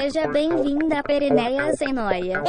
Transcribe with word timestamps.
Seja 0.00 0.26
bem-vinda 0.28 1.00
a 1.00 1.02
Pereneia 1.02 1.76
Sem 1.76 1.92
Noia. 1.92 2.42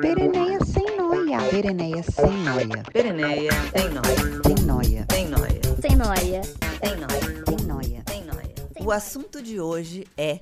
Pereneia 0.00 0.64
sem 0.64 0.96
noia. 0.96 1.38
Pereneia 1.50 2.02
sem 2.02 2.32
noia. 2.38 2.82
Pereneia, 2.90 3.50
tem 3.70 3.90
nóia, 3.90 4.42
Sem 4.42 4.64
noia. 4.64 5.04
tem 5.06 5.28
nóia, 5.28 5.60
Sem 5.82 5.94
Noia. 5.94 6.40
tem 6.80 6.96
nóia, 6.96 7.44
Sem 7.44 7.66
noia. 7.66 8.02
tem 8.04 8.24
nóia. 8.24 8.54
O 8.80 8.90
assunto 8.90 9.42
de 9.42 9.60
hoje 9.60 10.06
é 10.16 10.40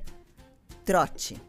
trote. 0.84 1.42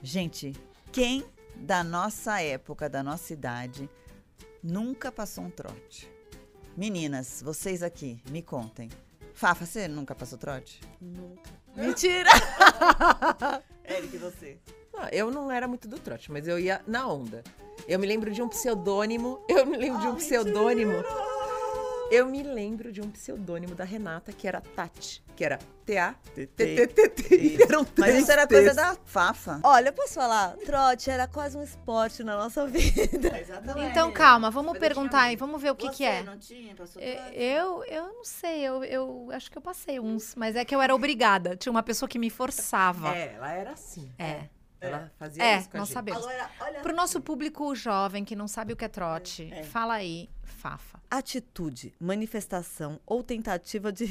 Gente, 0.00 0.52
quem 0.92 1.24
da 1.56 1.82
nossa 1.82 2.40
época, 2.40 2.88
da 2.88 3.02
nossa 3.02 3.32
idade, 3.32 3.90
nunca 4.62 5.10
passou 5.10 5.42
um 5.42 5.50
trote? 5.50 6.08
Meninas, 6.76 7.42
vocês 7.44 7.82
aqui, 7.82 8.22
me 8.30 8.42
contem. 8.42 8.88
Fafa, 9.34 9.66
você 9.66 9.88
nunca 9.88 10.14
passou 10.14 10.38
trote? 10.38 10.80
Nunca. 11.00 11.50
Mentira! 11.74 12.30
Eric, 13.86 14.16
você? 14.16 14.56
Ah, 14.96 15.08
eu 15.12 15.30
não 15.30 15.50
era 15.50 15.68
muito 15.68 15.86
do 15.86 15.98
trote, 15.98 16.30
mas 16.30 16.48
eu 16.48 16.58
ia 16.58 16.80
na 16.86 17.06
onda. 17.06 17.42
Eu 17.86 17.98
me 17.98 18.06
lembro 18.06 18.30
de 18.30 18.40
um 18.40 18.48
pseudônimo. 18.48 19.44
Eu 19.48 19.66
me 19.66 19.76
lembro 19.76 20.00
de 20.00 20.06
um 20.06 20.14
pseudônimo. 20.14 20.94
Eu 22.10 22.26
me 22.26 22.42
lembro 22.42 22.92
de 22.92 23.00
um 23.00 23.10
pseudônimo 23.10 23.74
da 23.74 23.84
Renata 23.84 24.32
que 24.32 24.46
era 24.46 24.60
Tati, 24.60 25.22
que 25.34 25.44
era 25.44 25.58
T-A-T-T-T-T. 25.84 27.62
Eram 27.64 27.80
Mas 27.80 27.90
três 27.94 28.22
isso 28.22 28.32
era 28.32 28.46
coisa 28.46 28.74
da 28.74 28.96
Fafa. 29.04 29.60
Olha, 29.62 29.88
eu 29.88 29.92
posso 29.92 30.14
falar? 30.14 30.56
Trote 30.64 31.10
era 31.10 31.26
quase 31.26 31.56
um 31.56 31.62
esporte 31.62 32.22
na 32.22 32.36
nossa 32.36 32.66
vida. 32.68 33.38
Exatamente. 33.38 33.90
Então, 33.90 34.12
calma, 34.12 34.50
vamos 34.50 34.78
perguntar 34.78 35.22
aí, 35.22 35.36
vamos 35.36 35.60
ver 35.60 35.70
o 35.70 35.74
que, 35.74 35.88
que 35.90 36.04
é. 36.04 36.22
não 36.22 36.38
tinha, 36.38 36.74
passou 36.74 37.00
trote? 37.02 37.34
Eu, 37.34 37.84
eu 37.84 38.04
não 38.12 38.24
sei, 38.24 38.60
eu, 38.60 38.84
eu 38.84 39.28
acho 39.32 39.50
que 39.50 39.58
eu 39.58 39.62
passei 39.62 39.98
uns, 39.98 40.34
mas 40.34 40.56
é 40.56 40.64
que 40.64 40.74
eu 40.74 40.80
era 40.80 40.94
obrigada. 40.94 41.56
Tinha 41.56 41.70
uma 41.70 41.82
pessoa 41.82 42.08
que 42.08 42.18
me 42.18 42.30
forçava. 42.30 43.14
É, 43.16 43.34
ela 43.34 43.52
era 43.52 43.70
assim. 43.72 44.10
É, 44.18 44.44
Ela 44.80 45.10
fazia 45.18 45.42
é, 45.42 45.58
isso 45.58 45.70
com 45.70 45.76
a 45.76 45.80
nós 45.80 45.88
gente. 45.88 45.94
sabemos. 45.94 46.22
Agora, 46.22 46.50
olha. 46.60 46.80
Pro 46.80 46.94
nosso 46.94 47.20
público 47.20 47.74
jovem 47.74 48.24
que 48.24 48.36
não 48.36 48.46
sabe 48.46 48.72
o 48.72 48.76
que 48.76 48.84
é 48.84 48.88
trote, 48.88 49.50
fala 49.70 49.94
aí, 49.94 50.28
Fafa. 50.64 50.98
Atitude, 51.10 51.92
manifestação 52.00 52.98
ou 53.04 53.22
tentativa 53.22 53.92
de 53.92 54.06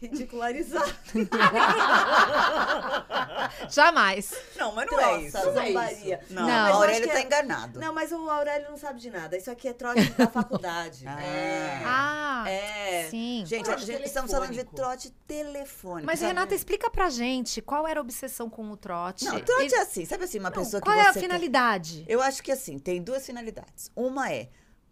ridicularizar. 0.00 0.86
Jamais. 3.68 4.32
Não, 4.56 4.72
mas 4.76 4.88
não 4.88 5.00
é 5.00 5.22
isso. 5.22 5.36
Nossa, 5.36 5.52
zombaria. 5.52 6.20
Não, 6.30 6.46
Não. 6.46 6.70
o 6.70 6.74
Aurélio 6.74 7.08
tá 7.08 7.18
é- 7.18 7.22
enganado. 7.24 7.80
Não, 7.80 7.92
mas 7.92 8.12
o 8.12 8.30
Aurélio 8.30 8.70
não 8.70 8.76
sabe 8.76 9.00
de 9.00 9.10
nada. 9.10 9.36
Isso 9.36 9.50
aqui 9.50 9.66
é 9.66 9.72
trote 9.72 10.00
da 10.16 10.28
faculdade. 10.28 11.04
Ah. 11.04 11.20
É. 11.20 11.82
Ah, 11.84 12.44
É. 12.48 13.08
sim. 13.10 13.42
Gente, 13.44 13.62
a 13.62 13.64
Trote 13.74 13.84
gente 13.86 14.04
estamos 14.04 14.30
falando 14.30 14.52
de 14.52 14.62
trote 14.62 15.10
telefônico. 15.26 16.06
Mas, 16.06 16.20
sabe? 16.20 16.28
Renata, 16.32 16.54
explica 16.54 16.88
pra 16.88 17.10
gente 17.10 17.60
qual 17.60 17.88
era 17.88 17.98
a 17.98 18.02
obsessão 18.02 18.48
com 18.48 18.70
o 18.70 18.76
trote. 18.76 19.24
Não, 19.24 19.40
trote 19.40 19.64
Ele- 19.64 19.74
é 19.74 19.80
assim, 19.80 20.04
sabe 20.04 20.22
assim, 20.22 20.38
uma 20.38 20.50
Não, 20.50 20.58
pessoa 20.58 20.80
qual 20.80 20.94
que 20.94 21.00
é 21.00 21.04
você 21.06 21.10
a 21.10 21.12
quer- 21.14 21.20
finalidade? 21.22 22.04
Eu 22.06 22.22
acho 22.22 22.40
que 22.40 22.52
assim, 22.52 22.78
tem 22.78 23.02
duas 23.02 23.26
finalidades. 23.26 23.90
Uma 23.96 24.30
é 24.32 24.48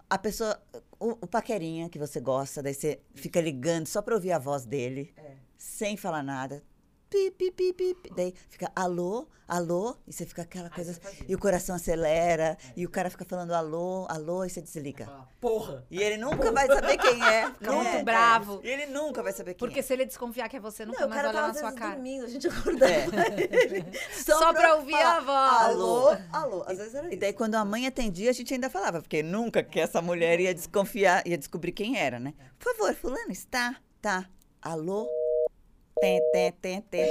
a 0.08 0.18
pessoa, 0.18 0.60
o, 0.98 1.10
o 1.10 1.26
paquerinha 1.26 1.88
que 1.88 1.98
você 1.98 2.20
gosta, 2.20 2.62
daí 2.62 2.74
você 2.74 3.00
fica 3.14 3.40
ligando 3.40 3.86
só 3.86 4.00
pra 4.00 4.14
ouvir 4.14 4.32
a 4.32 4.38
voz 4.38 4.64
dele, 4.64 5.12
sem 5.58 5.96
falar 5.96 6.22
nada. 6.22 6.62
Pi, 7.16 7.30
pi, 7.30 7.50
pi, 7.50 7.72
pi, 7.72 7.94
pi. 7.94 8.10
Daí 8.14 8.34
fica 8.50 8.70
alô, 8.76 9.26
alô, 9.48 9.96
e 10.06 10.12
você 10.12 10.26
fica 10.26 10.42
aquela 10.42 10.68
coisa. 10.68 11.00
E 11.26 11.34
o 11.34 11.38
coração 11.38 11.74
acelera, 11.74 12.58
e 12.76 12.84
o 12.84 12.90
cara 12.90 13.08
fica 13.08 13.24
falando 13.24 13.52
alô, 13.54 14.04
alô, 14.10 14.44
e 14.44 14.50
você 14.50 14.60
desliga. 14.60 15.08
Porra! 15.40 15.82
E 15.90 15.98
ele 16.02 16.18
nunca 16.18 16.52
vai 16.52 16.66
saber 16.66 16.98
quem 16.98 17.24
é. 17.24 17.50
Fica 17.52 17.72
muito 17.72 17.88
É. 17.88 18.04
bravo. 18.04 18.60
E 18.62 18.68
ele 18.68 18.84
nunca 18.86 19.22
vai 19.22 19.32
saber 19.32 19.54
quem 19.54 19.58
Porque 19.66 19.78
é. 19.80 19.82
se 19.82 19.94
ele 19.94 20.04
desconfiar 20.04 20.46
que 20.50 20.58
é 20.58 20.60
você, 20.60 20.84
nunca 20.84 21.00
Não, 21.00 21.08
mais 21.08 21.24
olha 21.24 21.32
tava 21.32 21.48
na 21.48 21.54
sua 21.54 21.72
cara. 21.72 21.94
dormindo, 21.94 22.26
a 22.26 22.28
gente 22.28 22.48
acordava. 22.48 22.92
Só 24.12 24.52
pra 24.52 24.74
ouvir 24.74 24.94
a 24.94 25.20
voz. 25.20 25.62
Alô, 25.70 26.16
alô. 26.32 26.64
Às 26.66 26.76
vezes 26.76 26.94
era 26.94 27.06
E 27.06 27.10
isso. 27.12 27.20
daí, 27.20 27.32
quando 27.32 27.54
a 27.54 27.64
mãe 27.64 27.86
atendia, 27.86 28.28
a 28.28 28.34
gente 28.34 28.52
ainda 28.52 28.68
falava, 28.68 29.00
porque 29.00 29.22
nunca 29.22 29.62
que 29.62 29.80
essa 29.80 30.02
mulher 30.02 30.38
ia 30.38 30.52
desconfiar, 30.54 31.26
ia 31.26 31.38
descobrir 31.38 31.72
quem 31.72 31.96
era, 31.98 32.18
né? 32.20 32.34
Por 32.58 32.76
favor, 32.76 32.94
fulano, 32.94 33.30
está? 33.32 33.74
Tá. 34.02 34.28
Alô? 34.60 35.08
Tem, 35.98 36.20
tem, 36.32 36.52
tem, 36.52 36.80
tem. 36.82 37.06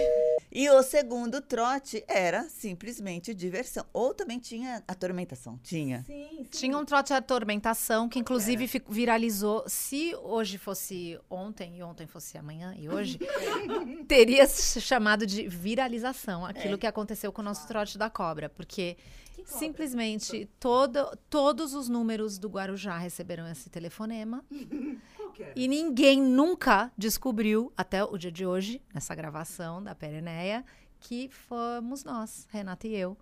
E 0.52 0.70
o 0.70 0.82
segundo 0.84 1.42
trote 1.42 2.04
era 2.08 2.44
simplesmente 2.44 3.34
diversão. 3.34 3.84
Ou 3.92 4.14
também 4.14 4.40
tinha 4.40 4.84
atormentação. 4.88 5.60
Tinha. 5.64 6.04
Sim, 6.06 6.30
sim. 6.38 6.44
Tinha 6.52 6.78
um 6.78 6.86
trote 6.86 7.08
de 7.08 7.14
atormentação 7.14 8.08
que, 8.08 8.20
inclusive, 8.20 8.68
fi- 8.68 8.82
viralizou. 8.88 9.64
Se 9.68 10.16
hoje 10.16 10.58
fosse 10.60 11.20
ontem 11.30 11.78
e 11.80 11.84
ontem 11.84 12.06
fosse 12.06 12.38
amanhã 12.38 12.76
e 12.78 12.88
hoje, 12.88 13.20
teria 14.08 14.48
se 14.48 14.80
chamado 14.80 15.26
de 15.26 15.48
viralização 15.48 16.46
aquilo 16.46 16.78
que 16.78 16.88
aconteceu 16.88 17.32
com 17.34 17.42
o 17.42 17.46
nosso 17.46 17.68
trote 17.68 17.98
da 17.98 18.10
cobra. 18.10 18.48
Porque 18.50 18.98
simplesmente 19.46 20.48
todo, 20.60 21.06
todos 21.30 21.74
os 21.74 21.90
números 21.90 22.38
do 22.38 22.48
Guarujá 22.48 22.98
receberam 22.98 23.48
esse 23.48 23.70
telefonema. 23.70 24.46
E 25.56 25.68
ninguém 25.68 26.22
nunca 26.22 26.92
descobriu, 26.98 27.72
até 27.78 28.04
o 28.04 28.18
dia 28.18 28.32
de 28.32 28.46
hoje, 28.46 28.82
nessa 28.94 29.14
gravação 29.16 29.82
da 29.84 29.94
Pereneia, 29.96 30.66
que 31.00 31.30
fomos 31.30 32.04
nós, 32.04 32.48
Renata 32.52 32.88
e 32.88 32.96
eu, 32.96 33.18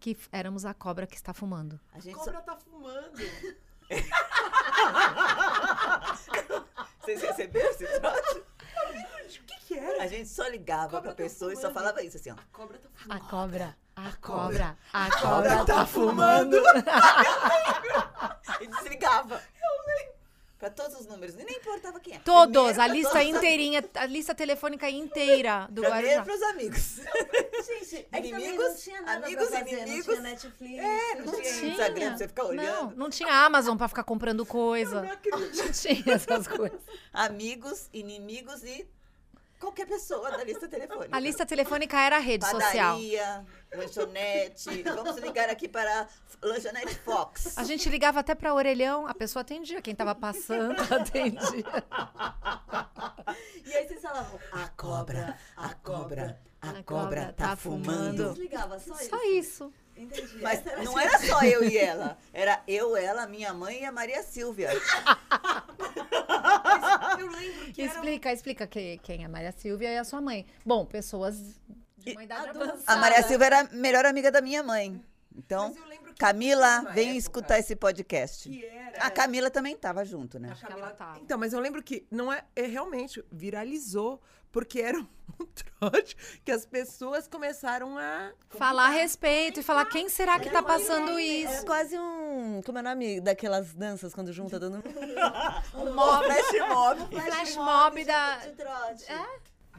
que 0.00 0.16
éramos 0.32 0.64
a 0.64 0.72
cobra 0.74 1.06
que 1.06 1.16
está 1.16 1.32
fumando. 1.34 1.78
A 1.92 1.98
A 1.98 2.00
gente 2.00 2.14
cobra 2.14 2.40
tá 2.42 2.56
fumando. 2.56 3.18
Vocês 7.00 7.22
receberam 7.22 7.70
esse 7.70 7.86
trote? 8.00 8.38
O 8.38 8.44
que 9.46 9.58
que 9.66 9.78
era? 9.78 10.02
A 10.02 10.06
gente 10.06 10.28
só 10.28 10.46
ligava 10.48 10.84
Cobra 10.88 11.00
pra 11.02 11.10
tá 11.10 11.16
pessoa 11.16 11.52
e 11.52 11.56
só 11.56 11.62
fumando. 11.62 11.74
falava 11.74 12.02
isso, 12.02 12.16
assim, 12.16 12.30
ó. 12.30 12.34
A 12.34 12.38
cobra 12.52 12.78
tá 12.78 12.88
A 12.88 12.98
fumando. 13.00 13.28
cobra, 13.28 13.76
a 13.96 14.12
cobra, 14.20 14.78
a 14.92 15.10
cobra 15.20 15.64
tá 15.64 15.86
fumando. 15.86 16.56
E 18.60 18.66
desligava. 18.66 19.40
Eu. 20.60 20.68
Pra 20.68 20.70
todos 20.70 20.98
os 21.00 21.06
números. 21.06 21.34
E 21.36 21.44
nem 21.44 21.56
importava 21.56 22.00
quem 22.00 22.14
é. 22.14 22.18
Todos, 22.18 22.50
Primeiro 22.52 22.80
a 22.80 22.84
pra 22.84 22.92
lista 22.94 23.12
todos- 23.12 23.28
inteirinha, 23.28 23.84
a 23.94 24.06
lista 24.06 24.34
telefônica 24.34 24.90
inteira 24.90 25.66
do 25.70 25.82
Primeiro 25.82 26.06
Guarujá. 26.08 26.24
pros 26.24 26.42
amigos. 26.42 26.96
Gente, 27.66 28.08
é 28.10 28.18
Inimigos, 28.18 28.64
não 28.66 28.76
tinha 28.76 29.02
nada 29.02 29.26
amigos, 29.26 29.48
pra 29.48 29.58
fazer. 29.60 29.70
inimigos. 29.82 30.06
Não 30.06 30.14
tinha 30.14 30.20
Netflix. 30.22 30.78
É, 30.84 31.14
não, 31.14 31.24
Não 31.26 31.32
tinha, 31.40 31.52
tinha. 31.54 31.70
Instagram 31.72 32.08
pra 32.08 32.16
você 32.18 32.28
ficar 32.28 32.42
Não, 32.42 32.50
olhando. 32.50 32.96
não 32.96 33.10
tinha 33.10 33.32
Amazon 33.46 33.76
pra 33.76 33.88
ficar 33.88 34.04
comprando 34.04 34.44
coisa. 34.44 35.02
Não 35.30 35.72
tinha 35.72 36.14
essas 36.14 36.48
coisas. 36.48 36.80
Amigos, 37.12 37.88
inimigos 37.92 38.62
e 38.64 38.86
qualquer 39.58 39.86
pessoa 39.86 40.30
da 40.30 40.44
lista 40.44 40.68
telefônica. 40.68 41.16
A 41.16 41.20
lista 41.20 41.44
telefônica 41.46 41.98
era 41.98 42.16
a 42.16 42.20
rede 42.20 42.46
social. 42.46 42.96
Padaria, 42.96 43.46
lanchonete. 43.74 44.82
Vamos 44.82 45.16
ligar 45.16 45.48
aqui 45.48 45.68
para 45.68 46.02
a 46.02 46.46
lanchonete 46.46 46.94
Fox. 46.96 47.58
A 47.58 47.64
gente 47.64 47.88
ligava 47.88 48.20
até 48.20 48.34
pra 48.34 48.54
orelhão, 48.54 49.06
a 49.06 49.14
pessoa 49.14 49.42
atendia. 49.42 49.82
Quem 49.82 49.94
tava 49.94 50.14
passando, 50.14 50.80
atendia. 50.94 51.64
E 53.64 53.76
aí 53.76 53.86
vocês 53.86 54.00
falavam, 54.00 54.38
a 54.52 54.68
cobra, 54.68 55.38
a 55.56 55.74
cobra, 55.74 56.40
a, 56.60 56.70
A 56.70 56.72
cobra, 56.72 56.82
cobra 56.84 57.34
tá, 57.36 57.48
tá 57.48 57.56
fumando. 57.56 58.30
Desligava 58.30 58.78
só 58.78 58.94
isso. 58.94 59.10
Só 59.10 59.24
isso. 59.24 59.72
Entendi. 59.96 60.38
Mas 60.40 60.62
não 60.84 60.96
a 60.96 61.02
era 61.02 61.18
só 61.18 61.42
eu 61.42 61.64
e 61.64 61.76
ela. 61.76 62.16
Era 62.32 62.62
eu, 62.68 62.96
ela, 62.96 63.26
minha 63.26 63.52
mãe 63.52 63.82
e 63.82 63.84
a 63.84 63.90
Maria 63.90 64.22
Silvia. 64.22 64.70
Eu 67.18 67.26
lembro 67.26 67.47
que. 67.78 67.92
Explica, 67.92 68.32
explica 68.32 68.66
que- 68.66 68.98
quem 68.98 69.22
é 69.22 69.26
a 69.26 69.28
Maria 69.28 69.52
Silvia 69.52 69.90
e 69.92 69.98
a 69.98 70.04
sua 70.04 70.20
mãe. 70.20 70.44
Bom, 70.64 70.84
pessoas 70.84 71.36
de 71.96 72.12
uma 72.12 72.24
idade 72.24 72.48
avançada. 72.48 72.82
A 72.86 72.96
Maria 72.96 73.22
Silvia 73.22 73.46
era 73.46 73.60
a 73.60 73.64
melhor 73.72 74.04
amiga 74.06 74.30
da 74.30 74.40
minha 74.40 74.62
mãe. 74.62 75.00
Então, 75.36 75.68
Mas 75.68 75.76
eu 75.76 75.86
lembro 75.86 76.07
Camila, 76.18 76.80
vem 76.92 77.10
época 77.10 77.18
escutar 77.18 77.58
esse 77.58 77.76
podcast. 77.76 78.48
Que 78.48 78.64
era... 78.64 79.04
A 79.04 79.10
Camila 79.10 79.50
também 79.50 79.74
estava 79.74 80.02
junto, 80.04 80.38
né? 80.38 80.54
Que 80.58 80.72
ela 80.72 80.90
tava. 80.90 81.18
Então, 81.20 81.38
mas 81.38 81.52
eu 81.52 81.60
lembro 81.60 81.82
que 81.82 82.06
não 82.10 82.32
é, 82.32 82.42
é 82.56 82.66
realmente 82.66 83.22
viralizou 83.30 84.20
porque 84.50 84.80
era 84.80 84.98
um 84.98 85.46
trote 85.78 86.16
que 86.44 86.50
as 86.50 86.66
pessoas 86.66 87.28
começaram 87.28 87.96
a 87.98 88.32
Falar 88.50 88.86
a 88.86 88.90
respeito 88.90 89.60
e 89.60 89.62
falar 89.62 89.84
quem 89.84 90.08
será 90.08 90.40
que 90.40 90.50
tá 90.50 90.62
passando 90.62 91.20
isso. 91.20 91.64
quase 91.64 91.96
um. 91.98 92.62
Como 92.64 92.78
é 92.78 92.80
o 92.80 92.84
nome 92.84 93.20
daquelas 93.20 93.74
danças 93.74 94.14
quando 94.14 94.32
junta 94.32 94.58
mundo? 94.58 94.82
Um 95.74 95.94
mob, 95.94 96.24
Flash 96.24 96.68
mob. 96.68 97.20
flash 97.22 97.56
mob 97.56 98.04
da, 98.04 98.38
De 98.38 98.50
trote. 98.52 99.04
É? 99.12 99.24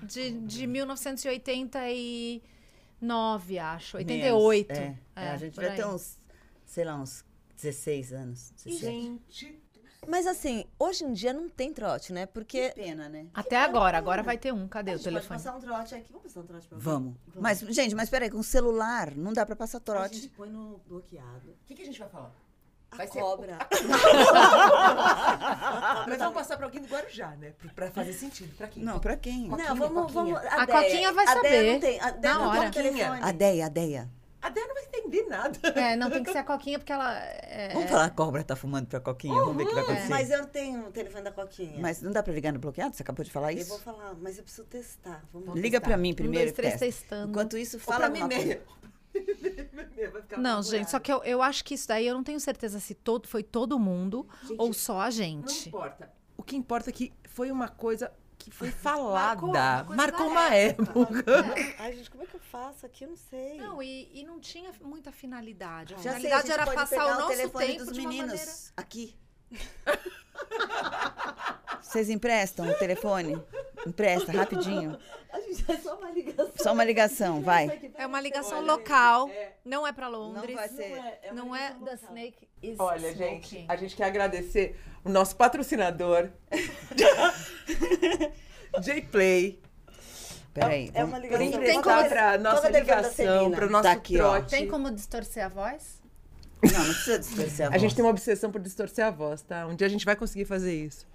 de, 0.04 0.32
de 0.32 0.68
1989, 0.68 3.60
acho. 3.60 3.98
88. 3.98 4.72
É, 4.72 4.98
é, 5.16 5.30
a 5.30 5.38
gente 5.38 5.56
vai 5.56 5.76
ter 5.76 5.86
uns, 5.86 6.18
sei 6.70 6.86
lá, 6.86 6.96
uns 6.96 7.26
16 7.56 8.14
anos. 8.14 8.52
17. 8.64 9.22
gente 9.28 9.62
Mas 10.08 10.26
assim, 10.26 10.64
hoje 10.80 11.04
em 11.04 11.12
dia 11.12 11.34
não 11.34 11.50
tem 11.50 11.74
trote, 11.74 12.14
né? 12.14 12.26
Que 12.26 12.34
Porque. 12.34 12.72
pena, 12.74 13.10
né? 13.10 13.28
Até 13.34 13.58
agora, 13.58 13.98
agora 13.98 14.24
vai 14.24 14.38
ter 14.38 14.54
um. 14.54 14.66
Cadê 14.68 14.92
A 14.92 14.94
o 14.94 14.98
gente 14.98 15.04
pode 15.06 15.16
telefone? 15.28 15.40
passar 15.44 15.58
um 15.58 15.60
trote 15.60 15.96
aqui. 15.96 16.12
Vamos 16.12 16.24
passar 16.28 16.40
um 16.40 16.46
trote 16.46 16.68
pra 16.68 16.78
alguém? 16.78 16.94
Vamos. 16.94 17.16
Mas, 17.36 17.60
gente, 17.60 17.94
mas 17.96 18.10
peraí, 18.10 18.30
com 18.30 18.42
celular 18.42 19.14
não 19.16 19.34
dá 19.34 19.46
pra 19.46 19.56
passar 19.58 19.80
A 19.80 19.82
trote. 19.82 20.16
gente 20.16 20.30
põe 20.30 20.50
no 20.50 20.78
bloqueado. 20.88 21.50
O 21.50 21.66
que, 21.66 21.76
que 21.76 21.82
a 21.82 21.86
gente 21.86 22.00
vai 22.00 22.08
falar? 22.10 22.32
Vai 22.92 23.08
ser- 23.08 23.20
Cobra. 23.20 23.58
Mas 26.08 26.18
vamos 26.18 26.34
passar 26.34 26.58
pra 26.58 26.66
alguém 26.66 26.82
do 26.82 26.88
Guarujá, 26.88 27.36
né? 27.36 27.52
Pra- 27.52 27.72
Pra 27.74 27.92
fazer 27.92 28.14
sentido. 28.14 28.56
Pra 28.56 28.68
quem? 28.68 28.84
Não, 28.84 29.00
pra 29.00 29.16
quem? 29.16 29.44
Não, 29.48 29.58
Coquinha, 29.58 29.76
vamos, 29.76 30.12
vamos. 30.12 30.34
Coquinha. 30.34 30.54
A 30.62 30.68
Coquinha 30.68 31.14
vai 31.14 31.26
a 31.28 31.34
Deia 31.36 31.44
saber. 31.44 31.74
não 31.74 31.80
tem. 31.80 32.00
A 32.00 32.12
Deia 32.12 32.34
Na 32.34 32.40
não 32.40 32.52
tem 32.52 32.60
hora. 32.62 32.72
telefone. 32.72 33.20
A 33.22 33.32
Deia, 33.32 33.66
a 33.66 33.70
Deia. 33.70 34.10
A 34.42 34.50
Dé 34.50 34.62
não 34.66 34.74
vai 34.74 34.86
entender 34.86 35.24
nada. 35.28 35.60
É, 35.76 35.96
não 35.98 36.10
tem 36.10 36.24
que 36.24 36.32
ser 36.32 36.38
a 36.40 36.44
Coquinha 36.44 36.80
porque 36.80 36.92
ela. 36.94 37.14
É, 37.20 37.74
Vamos 37.74 37.90
falar, 37.90 38.06
a 38.06 38.10
cobra 38.10 38.44
tá 38.44 38.56
fumando 38.56 38.88
pra 38.88 39.00
Coquinha, 39.02 39.34
vamos 39.34 39.58
ver 39.58 39.64
o 39.64 39.68
que 39.68 39.74
vai 39.76 39.84
acontecer. 39.84 40.10
Mas 40.10 40.32
eu 40.32 40.46
tenho 40.48 40.88
o 40.88 40.92
telefone 40.92 41.24
da 41.26 41.32
Coquinha. 41.32 41.78
Mas 41.80 42.02
não 42.02 42.12
dá 42.12 42.24
pra 42.24 42.32
ligar 42.34 42.54
no 42.54 42.60
bloqueado? 42.60 42.96
Você 42.96 43.04
acabou 43.04 43.26
de 43.26 43.32
falar 43.32 43.52
Eu 43.54 43.60
isso? 43.60 43.70
vou 43.70 43.80
falar, 43.80 44.14
mas 44.16 44.38
eu 44.38 44.44
preciso 44.44 44.66
testar. 44.68 45.24
Vamos 45.34 45.60
Liga 45.60 45.82
pra 45.82 45.98
mim 45.98 46.14
primeiro. 46.14 46.46
dois, 46.46 46.56
três, 46.56 46.74
testa. 46.80 46.86
testando. 46.86 47.32
Enquanto 47.32 47.58
isso, 47.58 47.78
Ou 47.78 47.82
fala 47.82 47.98
pra 47.98 48.08
alguma 48.08 48.28
mim 48.28 48.46
mesmo. 48.46 48.62
Vai 50.14 50.22
ficar 50.22 50.38
Não, 50.38 50.62
gente, 50.64 50.90
só 50.90 51.00
que 51.00 51.12
eu, 51.12 51.22
eu 51.24 51.42
acho 51.42 51.64
que 51.66 51.74
isso 51.74 51.88
daí 51.88 52.08
eu 52.08 52.14
não 52.16 52.24
tenho 52.24 52.40
certeza 52.40 52.80
se 52.80 52.94
todo, 52.94 53.28
foi 53.28 53.44
todo 53.44 53.78
mundo 53.80 54.28
ou 54.58 54.72
só 54.72 55.02
a 55.02 55.06
Não 55.06 55.12
gente. 55.12 55.68
importa. 55.70 56.10
O 56.38 56.44
que 56.44 56.56
importa 56.56 56.90
é 56.90 56.94
que 56.94 57.12
foi 57.28 57.52
uma 57.52 57.68
coisa 57.68 58.12
que 58.40 58.50
foi 58.50 58.72
falada. 58.74 59.46
Marcou 59.46 59.96
Marcou 59.96 60.28
uma 60.28 60.56
época. 60.56 61.24
Ai, 61.78 61.94
gente, 61.94 62.10
como 62.10 62.24
é 62.24 62.26
que 62.26 62.36
eu 62.36 62.40
faço 62.40 62.86
aqui? 62.86 63.04
Eu 63.04 63.10
não 63.10 63.18
sei. 63.18 63.58
Não, 63.58 63.84
e, 63.84 64.10
e 64.14 64.24
não 64.24 64.40
tinha 64.40 64.72
muita 64.82 65.12
finalidade. 65.12 65.94
A 65.94 65.98
Já 65.98 66.20
sei, 66.20 66.32
a 66.32 66.40
era 66.40 66.64
pode 66.64 66.76
passar 66.76 66.96
pegar 67.02 67.06
o 67.18 67.20
nosso 67.20 67.36
telefone 67.36 67.66
tempo 67.68 67.86
dos 67.86 67.94
de 67.94 68.00
uma 68.00 68.10
meninos 68.10 68.32
maneira. 68.32 68.52
aqui. 68.78 69.16
Vocês 71.82 72.10
emprestam 72.10 72.70
o 72.70 72.74
telefone? 72.76 73.42
Empresta, 73.86 74.32
rapidinho. 74.32 74.98
A 75.32 75.40
gente 75.40 75.66
é 75.72 75.78
só 75.78 75.96
uma 75.98 76.12
ligação. 76.12 76.52
Só 76.58 76.74
uma 76.74 76.84
ligação, 76.84 77.42
vai. 77.42 77.92
É 77.96 78.06
uma 78.06 78.22
ligação 78.22 78.62
local, 78.62 79.30
não 79.66 79.88
é 79.88 79.92
pra 79.92 80.08
Londres. 80.08 80.56
vai 80.56 80.70
ser- 80.70 81.02
Não 81.34 81.56
é 81.56 81.72
The 81.84 81.94
Snake 81.96 82.48
is 82.62 82.76
Olha, 82.80 83.14
gente, 83.16 83.48
smoking. 83.48 83.66
a 83.70 83.76
gente 83.76 83.96
quer 83.96 84.04
agradecer 84.06 84.80
o 85.04 85.10
nosso 85.10 85.36
patrocinador, 85.36 86.30
J-Play, 88.82 89.62
Peraí. 90.54 90.90
É 90.94 91.06
vamos- 91.06 91.10
uma 91.10 91.20
ligação. 91.20 91.46
é- 91.46 91.52
que 91.52 91.70
é 91.70 92.38
nossa 92.38 92.70
da 92.70 92.80
ligação, 92.80 93.52
para 93.52 93.66
o 93.66 93.70
nosso 93.70 93.84
Tá 93.84 93.92
aqui, 93.94 94.20
ó. 94.20 94.32
trote. 94.32 94.50
Tem 94.50 94.68
como 94.68 94.92
distorcer 94.92 95.46
a 95.46 95.48
voz? 95.48 95.99
Não, 96.62 96.80
não 96.86 96.94
precisa 96.94 97.20
distorcer 97.20 97.66
a 97.66 97.68
A 97.68 97.72
voz. 97.72 97.82
gente 97.82 97.96
tem 97.96 98.04
uma 98.06 98.12
obsessão 98.12 98.52
por 98.52 98.60
distorcer 98.62 99.06
a 99.06 99.12
voz, 99.12 99.42
tá? 99.42 99.66
Um 99.68 99.76
dia 99.76 99.88
a 99.88 99.90
gente 99.90 100.06
vai 100.06 100.16
conseguir 100.16 100.46
fazer 100.46 100.74
isso. 100.76 101.08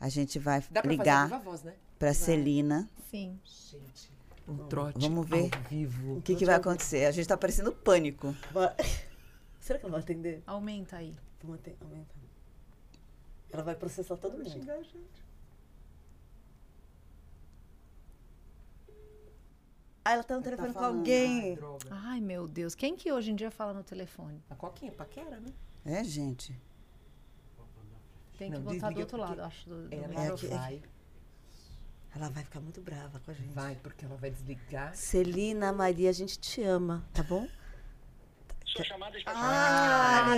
A 0.00 0.08
gente 0.08 0.38
vai 0.38 0.62
Dá 0.70 0.82
pra 0.82 0.90
ligar 0.90 1.28
fazer 1.28 1.34
a 1.34 1.44
voz, 1.44 1.62
né? 1.62 1.74
pra 1.98 2.12
Celina. 2.14 2.88
Sim. 3.10 3.38
Gente, 3.44 4.10
um 4.46 4.56
trote 4.68 4.98
Vamos 5.00 5.28
ver. 5.28 5.50
ao 5.54 5.62
vivo. 5.68 6.16
O 6.18 6.22
que, 6.22 6.34
que 6.36 6.44
vai 6.44 6.54
acontecer? 6.56 7.06
A 7.06 7.10
gente 7.10 7.26
tá 7.26 7.36
parecendo 7.36 7.72
pânico. 7.72 8.34
Vai- 8.52 8.74
Será 9.60 9.78
que 9.78 9.84
ela 9.86 9.92
vai 9.92 10.00
atender? 10.02 10.42
Aumenta 10.46 10.96
aí. 10.96 11.14
Aumentar. 11.42 11.72
Ela 13.52 13.62
vai 13.62 13.74
processar 13.74 14.16
todo 14.16 14.36
mundo. 14.36 14.50
Xingar 14.50 14.74
a 14.74 14.82
gente. 14.82 15.24
Ah, 20.04 20.12
ela 20.12 20.22
tá 20.22 20.36
no 20.36 20.42
telefone 20.42 20.68
com 20.72 20.80
falando. 20.80 20.98
alguém. 20.98 21.54
Droga. 21.54 21.88
Ai, 21.90 22.20
meu 22.20 22.46
Deus. 22.46 22.74
Quem 22.74 22.94
que 22.94 23.10
hoje 23.10 23.30
em 23.30 23.34
dia 23.34 23.50
fala 23.50 23.72
no 23.72 23.82
telefone? 23.82 24.42
A 24.50 24.54
coquinha, 24.54 24.92
paquera, 24.92 25.40
né? 25.40 25.48
É, 25.84 26.04
gente. 26.04 26.54
Tem 28.36 28.50
que 28.50 28.58
Não, 28.58 28.64
botar 28.64 28.90
do 28.90 29.00
outro 29.00 29.16
lado, 29.16 29.40
acho. 29.42 29.68
Do, 29.68 29.88
do 29.88 29.94
Ela 29.94 30.08
microfone. 30.08 30.52
vai, 30.52 30.82
Ela 32.16 32.28
vai 32.30 32.42
ficar 32.44 32.60
muito 32.60 32.80
brava 32.80 33.18
com 33.20 33.30
a 33.30 33.34
gente. 33.34 33.52
vai, 33.54 33.76
porque 33.76 34.04
ela 34.04 34.16
vai 34.16 34.30
desligar. 34.30 34.94
Celina, 34.94 35.72
Maria, 35.72 36.10
a 36.10 36.12
gente 36.12 36.38
te 36.38 36.62
ama, 36.62 37.04
tá 37.12 37.22
bom? 37.22 37.46
Ah, 39.26 40.34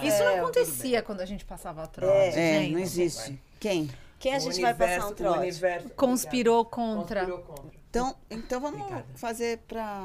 não. 0.00 0.08
Isso 0.08 0.22
não 0.22 0.36
acontecia 0.38 1.02
quando 1.02 1.20
a 1.20 1.26
gente 1.26 1.44
passava 1.44 1.82
a 1.82 1.86
trote, 1.86 2.12
É, 2.38 2.60
gente. 2.60 2.72
não 2.72 2.78
existe. 2.80 3.42
Quem? 3.58 3.90
Quem 4.20 4.34
a 4.34 4.36
O 4.36 4.40
gente 4.40 4.60
vai 4.60 4.72
passar 4.74 4.84
um 4.84 5.06
universo- 5.08 5.12
o 5.12 5.14
trote? 5.16 5.38
universo- 5.40 5.88
Conspirou 5.90 6.64
contra. 6.64 7.26
Conspirou 7.26 7.42
contra. 7.44 7.79
Então, 7.90 8.16
então 8.30 8.60
vamos 8.60 8.80
Obrigada. 8.80 9.06
fazer 9.16 9.58
pra. 9.66 10.00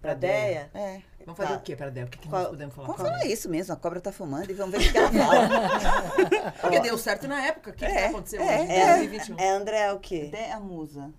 Pra 0.00 0.14
Deia? 0.14 0.68
É. 0.74 1.00
Vamos 1.24 1.36
fazer 1.36 1.52
Tá. 1.52 1.58
o 1.58 1.62
quê 1.62 1.76
para 1.76 1.90
Débora? 1.90 2.08
O 2.08 2.10
que, 2.10 2.18
que 2.18 2.28
nós 2.28 2.48
podemos 2.48 2.74
falar? 2.74 2.86
Vamos 2.88 3.02
falar 3.02 3.24
isso 3.26 3.48
mesmo, 3.48 3.72
a 3.72 3.76
cobra 3.76 4.00
tá 4.00 4.10
fumando 4.10 4.50
e 4.50 4.54
vamos 4.54 4.72
ver 4.76 4.88
o 4.88 4.92
que 4.92 4.98
ela 4.98 5.12
fala. 5.12 6.52
Porque 6.60 6.80
deu 6.80 6.98
certo 6.98 7.28
na 7.28 7.40
época. 7.46 7.70
O 7.70 7.72
que, 7.72 7.86
que 7.86 7.92
É, 7.92 8.06
aconteceu 8.08 8.42
é, 8.42 8.60
hoje? 8.62 8.72
É, 8.72 8.86
2021. 8.96 9.38
é 9.38 9.48
André 9.50 9.92
o 9.92 10.00
quê? 10.00 10.28
Dé 10.32 10.50
a 10.50 10.58
musa. 10.58 11.12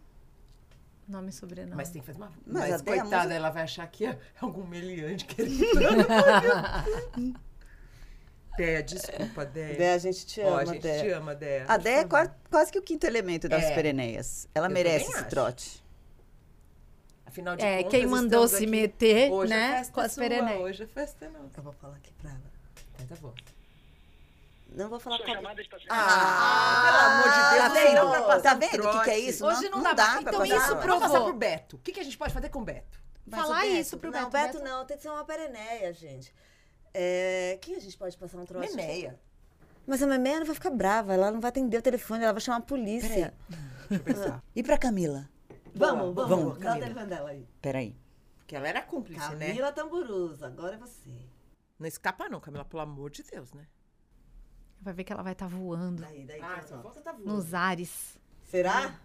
Nome 1.07 1.30
e 1.30 1.31
sobrenome. 1.31 1.75
Mas 1.77 1.89
tem 1.92 2.01
que 2.01 2.07
fazer 2.07 2.18
uma. 2.19 2.31
Mas 2.45 2.69
Mas, 2.69 2.74
até 2.81 2.92
a 2.92 2.95
coitada, 3.00 3.16
música- 3.24 3.33
ela 3.36 3.50
vai 3.51 3.63
achar 3.63 3.88
que 3.88 4.06
é 4.06 4.18
algum 4.42 4.66
meliante 4.66 5.24
querido. 5.25 5.66
Déia, 8.58 8.84
desculpa, 8.84 9.46
Déia. 9.46 9.76
Déia, 9.78 9.94
a 9.96 9.98
gente 9.98 10.26
te 10.26 10.42
ama, 10.42 10.58
a 10.62 10.66
gente 10.66 10.82
Déia. 10.82 11.04
te 11.04 11.10
ama, 11.12 11.34
Déia. 11.36 11.66
A 11.68 11.78
Dé 11.78 12.00
é 12.00 12.04
qua- 12.06 12.32
quase 12.52 12.72
que 12.72 12.78
o 12.78 12.82
quinto 12.84 13.06
elemento 13.08 13.50
das 13.50 13.64
É. 13.64 13.74
Pereneias. 13.76 14.48
Ela 14.54 14.68
Eu 14.68 14.72
merece 14.72 15.06
esse 15.10 15.20
acho. 15.20 15.30
trote. 15.30 15.84
Afinal 17.26 17.56
de 17.56 17.64
É, 17.66 17.78
contas, 17.78 17.92
quem 17.92 18.06
mandou 18.08 18.48
se 18.48 18.56
aqui. 18.58 18.68
meter, 18.68 19.32
Hoje 19.32 19.52
a 19.52 19.58
né, 19.58 19.78
festa 19.78 19.94
com 19.94 20.02
é 20.02 20.06
as 20.06 20.16
pereneias. 20.16 20.62
Hoje 20.62 20.84
a 20.84 20.88
festa 20.88 21.26
é 21.26 21.30
nossa. 21.30 21.50
Eu 21.58 21.64
vou 21.64 21.74
falar 21.74 21.96
aqui 21.96 22.14
pra 22.22 22.30
ela. 22.30 22.42
Mas 23.00 23.10
tá 23.10 23.16
bom. 23.20 23.34
Não 24.76 24.90
vou 24.90 25.00
falar 25.00 25.18
com 25.20 25.24
a 25.24 25.28
Ah, 25.28 25.34
pelo 25.34 25.48
amor 25.48 25.54
de 25.54 27.40
Deus, 27.40 27.62
tá 27.62 27.68
não 27.70 28.12
vendo? 28.12 28.28
dá 28.28 28.40
Tá 28.42 28.54
vendo 28.56 28.88
o 28.88 28.92
que, 28.92 29.04
que 29.04 29.10
é 29.10 29.20
isso? 29.20 29.46
Hoje 29.46 29.70
não 29.70 29.82
dá 29.84 29.96
pra- 29.96 30.06
pra 30.06 30.22
então 30.22 30.34
fazer 30.34 30.56
isso 30.56 30.68
provou. 30.78 30.88
Vamos 30.88 31.04
passar 31.12 31.22
pro 31.24 31.34
Beto. 31.34 31.76
O 31.76 31.80
que, 31.80 31.92
que 31.92 32.00
a 32.00 32.04
gente 32.04 32.18
pode 32.18 32.34
fazer 32.34 32.50
com 32.50 32.60
o 32.60 32.64
Beto? 32.66 33.00
Mas 33.26 33.40
Falar 33.42 33.58
o 33.58 33.62
Beto- 33.62 33.76
isso 33.76 33.98
pro 33.98 34.12
Não, 34.12 34.30
Beto. 34.30 34.54
Beto 34.58 34.64
não, 34.64 34.86
tem 34.86 34.98
que 34.98 35.04
ser 35.04 35.10
uma 35.10 35.24
pereneia, 35.26 35.94
gente. 35.94 36.34
É, 36.94 37.57
quem 37.62 37.75
a 37.75 37.80
gente 37.80 37.98
pode 37.98 38.18
passar 38.18 38.38
um 38.38 38.45
trote? 38.45 38.69
Memeia. 38.75 39.19
Mas 39.86 40.01
a 40.01 40.07
Memeia 40.07 40.40
não 40.40 40.45
vai 40.45 40.56
ficar 40.56 40.69
brava, 40.69 41.13
ela 41.13 41.31
não 41.31 41.42
vai 41.42 41.50
atender 41.50 41.78
o 41.78 41.81
telefone, 41.81 42.24
ela 42.24 42.31
vai 42.34 42.42
chamar 42.42 42.57
a 42.57 42.62
polícia. 42.62 43.34
Deixa 43.50 43.94
eu 43.95 44.00
pensar. 44.00 44.44
E 44.56 44.63
pra 44.63 44.78
Camila? 44.78 45.30
Vamos, 45.75 46.13
vamos, 46.13 46.30
vamos, 46.30 46.54
dá 46.54 46.60
o 46.60 46.60
Camila. 46.60 46.86
telefone 46.86 47.07
dela 47.07 47.30
aí. 47.31 47.48
Peraí. 47.62 47.98
Porque 48.38 48.56
ela 48.56 48.68
era 48.68 48.81
cúmplice, 48.81 49.36
né? 49.36 49.48
Camila 49.48 49.72
Tamburuza, 49.72 50.48
agora 50.48 50.75
é 50.75 50.78
você. 50.78 51.10
Não 51.80 51.88
escapa 51.88 52.30
não, 52.30 52.40
Camila, 52.40 52.63
pelo 52.63 52.81
amor 52.81 53.10
de 53.10 53.24
Deus, 53.24 53.51
né? 53.54 53.68
Vai 54.80 54.94
ver 54.94 55.04
que 55.04 55.12
ela 55.13 55.24
vai 55.24 55.31
estar 55.34 55.48
voando 55.48 56.01
Daí, 56.01 56.25
daí. 56.25 56.42
Ah, 56.42 56.62
só 56.62 56.78
tá 56.78 57.12
voando. 57.13 57.25
nos 57.25 57.54
ares. 57.54 58.19
Será? 58.44 59.00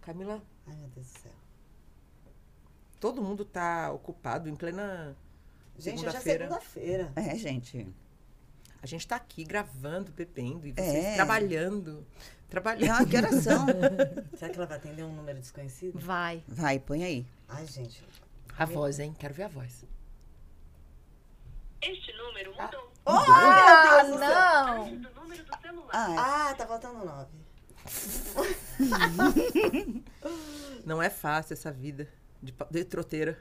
Camila, 0.00 0.42
Ai, 0.66 0.76
meu 0.76 0.88
Deus 0.88 1.06
do 1.12 1.18
céu. 1.20 1.32
todo 3.00 3.22
mundo 3.22 3.44
tá 3.44 3.90
ocupado 3.92 4.48
em 4.48 4.54
plena 4.56 5.16
Gente, 5.78 6.06
hoje 6.06 6.16
é 6.16 6.20
segunda-feira. 6.20 7.12
É, 7.16 7.34
gente. 7.36 7.86
A 8.82 8.86
gente 8.86 9.06
tá 9.06 9.16
aqui 9.16 9.44
gravando, 9.44 10.12
bebendo, 10.12 10.66
e 10.66 10.72
vocês 10.72 11.04
É. 11.04 11.14
trabalhando. 11.14 12.06
Trabalhando. 12.48 12.90
Ah, 12.90 13.04
que 13.06 13.16
horas 13.16 13.42
são? 13.42 13.66
Será 14.36 14.50
que 14.50 14.56
ela 14.58 14.66
vai 14.66 14.76
atender 14.76 15.02
um 15.02 15.12
número 15.14 15.38
desconhecido? 15.40 15.98
Vai. 15.98 16.44
Vai, 16.46 16.78
põe 16.78 17.02
aí. 17.02 17.26
Ai, 17.48 17.66
gente. 17.66 18.04
A 18.56 18.64
voz, 18.64 19.00
hein? 19.00 19.14
Quero 19.18 19.34
ver 19.34 19.44
a 19.44 19.48
voz. 19.48 19.84
Este 21.82 22.12
número 22.16 22.50
mudou. 22.52 22.92
Ah, 23.06 24.02
não! 24.04 24.96
Do 24.98 25.10
número 25.14 25.44
do 25.44 25.58
celular. 25.60 25.90
Ah, 25.92 26.48
Ah, 26.50 26.54
tá 26.54 26.66
faltando 26.66 27.04
nove. 27.04 27.30
Não 30.86 31.02
é 31.02 31.10
fácil 31.10 31.52
essa 31.54 31.70
vida 31.72 32.08
de, 32.42 32.54
de 32.70 32.84
troteira. 32.84 33.38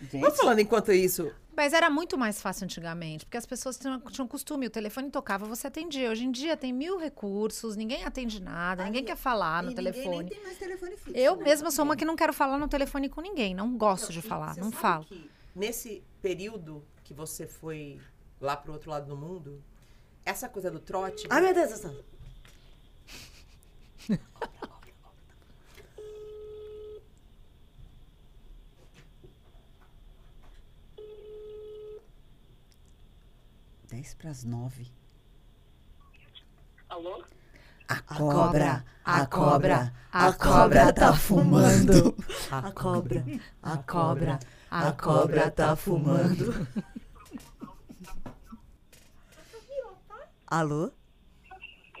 Gente. 0.00 0.20
Vamos 0.20 0.36
falando 0.36 0.58
enquanto 0.60 0.92
isso. 0.92 1.32
Mas 1.56 1.72
era 1.72 1.88
muito 1.88 2.18
mais 2.18 2.40
fácil 2.42 2.64
antigamente, 2.64 3.24
porque 3.24 3.38
as 3.38 3.46
pessoas 3.46 3.78
tinham, 3.78 3.98
tinham 4.00 4.28
costume, 4.28 4.66
o 4.66 4.70
telefone 4.70 5.10
tocava, 5.10 5.46
você 5.46 5.66
atendia. 5.66 6.10
Hoje 6.10 6.24
em 6.24 6.30
dia 6.30 6.54
tem 6.54 6.70
mil 6.70 6.98
recursos, 6.98 7.76
ninguém 7.76 8.04
atende 8.04 8.42
nada, 8.42 8.84
ninguém 8.84 9.02
quer 9.02 9.16
falar 9.16 9.62
no 9.62 9.70
E 9.70 9.74
ninguém 9.74 9.92
telefone. 9.92 10.16
nem 10.18 10.28
tem 10.28 10.42
mais 10.42 10.58
telefone 10.58 10.96
fixo. 10.98 11.18
Eu 11.18 11.36
né? 11.36 11.44
mesma 11.44 11.70
sou 11.70 11.84
uma 11.84 11.96
que 11.96 12.04
não 12.04 12.14
quero 12.14 12.34
falar 12.34 12.58
no 12.58 12.68
telefone 12.68 13.08
com 13.08 13.22
ninguém, 13.22 13.54
não 13.54 13.74
gosto 13.78 14.12
de 14.12 14.18
E 14.18 14.22
falar, 14.22 14.52
você 14.54 14.60
não 14.60 14.70
sabe 14.70 14.82
falo. 14.82 15.04
que 15.06 15.30
nesse 15.54 16.02
período 16.20 16.84
que 17.02 17.14
você 17.14 17.46
foi 17.46 17.98
lá 18.38 18.54
pro 18.54 18.74
outro 18.74 18.90
lado 18.90 19.06
do 19.06 19.16
mundo, 19.16 19.62
essa 20.26 20.50
coisa 20.50 20.70
do 20.70 20.78
trote. 20.78 21.26
Ai, 21.30 21.40
meu 21.40 21.54
Deus 21.54 21.70
do 21.70 21.76
céu. 21.78 21.94
Dez 33.96 34.12
pras 34.12 34.44
nove. 34.44 34.92
Alô? 36.86 37.24
A 37.88 38.02
cobra, 38.02 38.84
a 39.02 39.26
cobra, 39.26 39.94
a 40.12 40.32
cobra 40.34 40.92
tá 40.92 41.14
fumando. 41.14 42.14
A 42.50 42.70
cobra. 42.72 43.24
A 43.62 43.78
cobra, 43.78 44.38
a 44.70 44.92
cobra 44.92 45.50
tá 45.50 45.74
fumando. 45.74 46.68
Alô? 50.46 50.92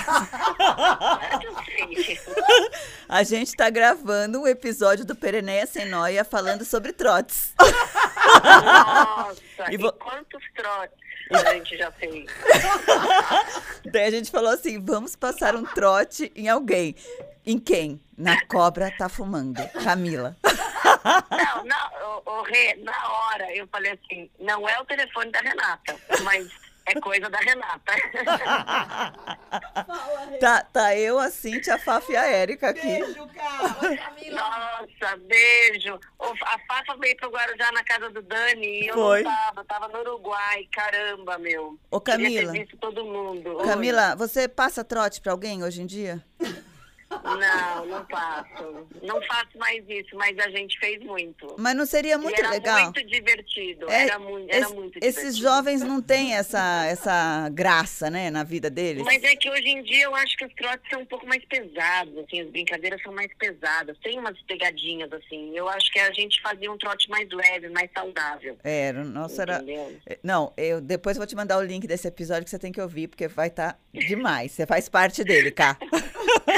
A 3.09 3.23
gente 3.23 3.55
tá 3.55 3.69
gravando 3.69 4.41
um 4.41 4.47
episódio 4.47 5.05
do 5.05 5.15
Pereneia 5.15 5.65
Sem 5.65 5.85
Noia 5.87 6.23
falando 6.25 6.65
sobre 6.65 6.91
trotes. 6.93 7.53
Nossa, 8.43 9.41
E 9.69 9.75
e, 9.75 9.77
vo- 9.77 9.93
quantos 9.93 10.43
trotes 10.55 10.97
a 11.31 11.53
gente 11.53 11.77
já 11.77 11.91
fez? 11.91 12.25
Daí 13.91 14.05
a 14.05 14.11
gente 14.11 14.29
falou 14.31 14.51
assim: 14.51 14.83
vamos 14.83 15.15
passar 15.15 15.55
um 15.55 15.63
trote 15.63 16.31
em 16.35 16.49
alguém. 16.49 16.95
Em 17.45 17.57
quem? 17.57 18.01
Na 18.17 18.45
cobra 18.47 18.91
tá 18.97 19.07
fumando. 19.07 19.61
Camila. 19.83 20.35
Não, 21.31 21.63
na, 21.65 21.91
o, 22.25 22.41
Rê, 22.43 22.75
na 22.83 23.09
hora 23.11 23.53
eu 23.55 23.67
falei 23.67 23.91
assim, 23.93 24.29
não 24.39 24.67
é 24.67 24.79
o 24.79 24.85
telefone 24.85 25.31
da 25.31 25.39
Renata, 25.39 25.95
mas 26.23 26.47
é 26.85 26.99
coisa 26.99 27.29
da 27.29 27.37
Renata. 27.39 27.93
Tá, 30.39 30.61
tá 30.71 30.95
eu, 30.95 31.17
a 31.19 31.29
Cintia, 31.29 31.75
a 31.75 31.79
Fafa 31.79 32.11
e 32.11 32.15
a 32.15 32.25
Érica 32.25 32.69
aqui. 32.69 32.81
Beijo, 32.81 33.27
cara. 33.27 34.07
Nossa, 34.31 35.17
beijo. 35.17 35.99
O- 36.19 36.33
A 36.45 36.59
Fafa 36.67 36.95
veio 36.99 37.15
pro 37.17 37.29
Guarujá 37.29 37.71
na 37.71 37.83
casa 37.83 38.09
do 38.09 38.21
Dani 38.21 38.83
e 38.83 38.87
eu 38.87 38.93
Foi. 38.93 39.23
não 39.23 39.31
tava, 39.31 39.61
eu 39.61 39.65
tava 39.65 39.87
no 39.89 39.99
Uruguai, 39.99 40.67
caramba, 40.71 41.37
meu. 41.37 41.77
Ô, 41.91 41.99
Queria 41.99 42.25
Camila. 42.27 42.51
ter 42.53 42.59
visto 42.59 42.77
todo 42.77 43.03
mundo. 43.05 43.57
Oi. 43.57 43.65
Camila, 43.65 44.15
você 44.15 44.47
passa 44.47 44.83
trote 44.83 45.19
pra 45.21 45.31
alguém 45.31 45.63
hoje 45.63 45.81
em 45.81 45.85
dia? 45.85 46.23
Não, 47.35 47.85
não 47.85 48.05
faço. 48.09 48.87
Não 49.01 49.21
faço 49.23 49.57
mais 49.57 49.83
isso, 49.87 50.15
mas 50.15 50.37
a 50.39 50.49
gente 50.49 50.79
fez 50.79 50.99
muito. 51.03 51.55
Mas 51.57 51.75
não 51.75 51.85
seria 51.85 52.17
muito 52.17 52.39
era 52.39 52.49
legal? 52.51 52.83
muito 52.83 53.03
divertido. 53.05 53.89
É, 53.89 54.03
era 54.03 54.19
muito, 54.19 54.49
era 54.53 54.65
es- 54.65 54.71
muito 54.73 54.97
esses 55.01 55.35
divertido. 55.35 55.41
jovens 55.47 55.81
não 55.81 56.01
têm 56.01 56.33
essa, 56.35 56.85
essa 56.85 57.49
graça, 57.49 58.09
né, 58.09 58.29
na 58.29 58.43
vida 58.43 58.69
deles. 58.69 59.03
Mas 59.03 59.21
é 59.23 59.35
que 59.35 59.49
hoje 59.49 59.67
em 59.67 59.83
dia 59.83 60.05
eu 60.05 60.15
acho 60.15 60.37
que 60.37 60.45
os 60.45 60.53
trotes 60.53 60.89
são 60.89 61.01
um 61.01 61.05
pouco 61.05 61.25
mais 61.27 61.43
pesados, 61.45 62.17
assim, 62.19 62.41
as 62.41 62.49
brincadeiras 62.49 63.01
são 63.01 63.13
mais 63.13 63.31
pesadas. 63.37 63.97
Tem 64.01 64.17
umas 64.19 64.39
pegadinhas, 64.43 65.11
assim. 65.13 65.51
Eu 65.55 65.67
acho 65.69 65.91
que 65.91 65.99
a 65.99 66.11
gente 66.11 66.41
fazia 66.41 66.71
um 66.71 66.77
trote 66.77 67.09
mais 67.09 67.27
leve, 67.29 67.69
mais 67.69 67.89
saudável. 67.93 68.57
É, 68.63 68.91
o 68.91 69.03
nosso 69.05 69.41
era. 69.41 69.57
Entendeu? 69.57 69.97
Não, 70.23 70.53
eu 70.57 70.79
depois 70.81 71.17
eu 71.17 71.19
vou 71.21 71.27
te 71.27 71.35
mandar 71.35 71.57
o 71.57 71.63
link 71.63 71.85
desse 71.87 72.07
episódio 72.07 72.43
que 72.43 72.49
você 72.49 72.59
tem 72.59 72.71
que 72.71 72.81
ouvir, 72.81 73.07
porque 73.07 73.27
vai 73.27 73.47
estar 73.47 73.77
demais. 73.93 74.51
Você 74.51 74.65
faz 74.65 74.87
parte 74.89 75.23
dele, 75.23 75.51
cá. 75.51 75.77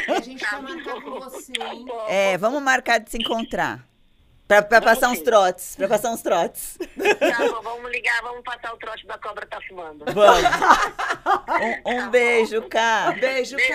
A 0.07 0.19
gente 0.21 0.39
Tá 0.43 0.59
vai 0.62 0.75
marcar 0.75 1.01
com 1.01 1.20
você, 1.20 1.54
hein? 1.72 1.86
É, 2.08 2.38
vamos 2.38 2.62
marcar 2.62 3.00
de 3.00 3.10
se 3.10 3.18
encontrar. 3.18 3.88
Pra, 4.50 4.63
pra 4.63 4.82
passar 4.82 5.10
uns 5.10 5.22
trotes. 5.22 5.75
Pra 5.75 5.88
passar 5.88 6.10
uns 6.10 6.24
trotes. 6.24 6.75
Tá 7.20 7.38
bom, 7.51 7.62
vamos 7.62 7.92
ligar, 7.92 8.20
vamos 8.24 8.42
passar 8.44 8.74
o 8.74 8.78
trote 8.78 9.06
da 9.06 9.16
cobra 9.20 9.46
tá 9.46 9.60
fumando. 9.68 10.06
Vamos. 10.06 10.42
Um, 11.86 11.92
um 11.94 12.10
beijo, 12.10 12.62
cá. 12.70 13.12
Beijo, 13.20 13.56
Beijo. 13.56 13.74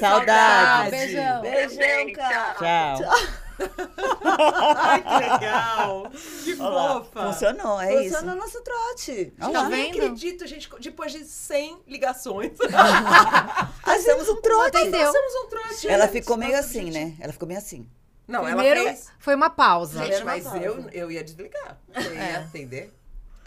Saudades. 0.00 0.90
Beijão. 0.90 1.40
Beijão, 1.40 2.12
cara. 2.12 2.96
Tchau. 2.96 3.48
Ai, 4.76 5.02
que 5.02 5.30
legal. 5.30 6.10
Que 6.44 6.56
fofa. 6.56 7.26
Funcionou, 7.26 7.80
é 7.80 7.94
isso. 7.94 8.14
Funciona 8.14 8.32
o 8.32 8.36
nosso 8.36 8.62
trote. 8.62 9.32
Tá 9.38 9.48
lá. 9.48 9.68
Nem 9.68 9.92
vendo? 9.92 10.04
acredito, 10.04 10.46
gente, 10.46 10.68
depois 10.80 11.12
de 11.12 11.24
100 11.24 11.78
ligações. 11.86 12.52
Fazemos 13.88 14.28
um 14.28 14.40
trote. 14.40 14.76
Atendeu. 14.76 15.06
Fazemos 15.06 15.34
um 15.34 15.46
trote. 15.48 15.88
Ela 15.88 16.06
ficou 16.08 16.36
meio 16.36 16.52
Nossa, 16.56 16.68
assim, 16.68 16.92
gente. 16.92 16.92
né? 16.92 17.14
Ela 17.20 17.32
ficou 17.32 17.48
meio 17.48 17.58
assim. 17.58 17.88
Não, 18.26 18.44
Primeiro 18.44 18.80
ela 18.80 18.88
fez. 18.90 19.08
foi 19.18 19.34
uma 19.34 19.48
pausa. 19.50 20.04
Gente, 20.04 20.24
mas 20.24 20.44
pausa. 20.44 20.58
eu, 20.58 20.88
eu 20.90 21.10
ia 21.10 21.24
desligar. 21.24 21.78
Eu 21.94 22.14
ia 22.14 22.38
atender. 22.40 22.92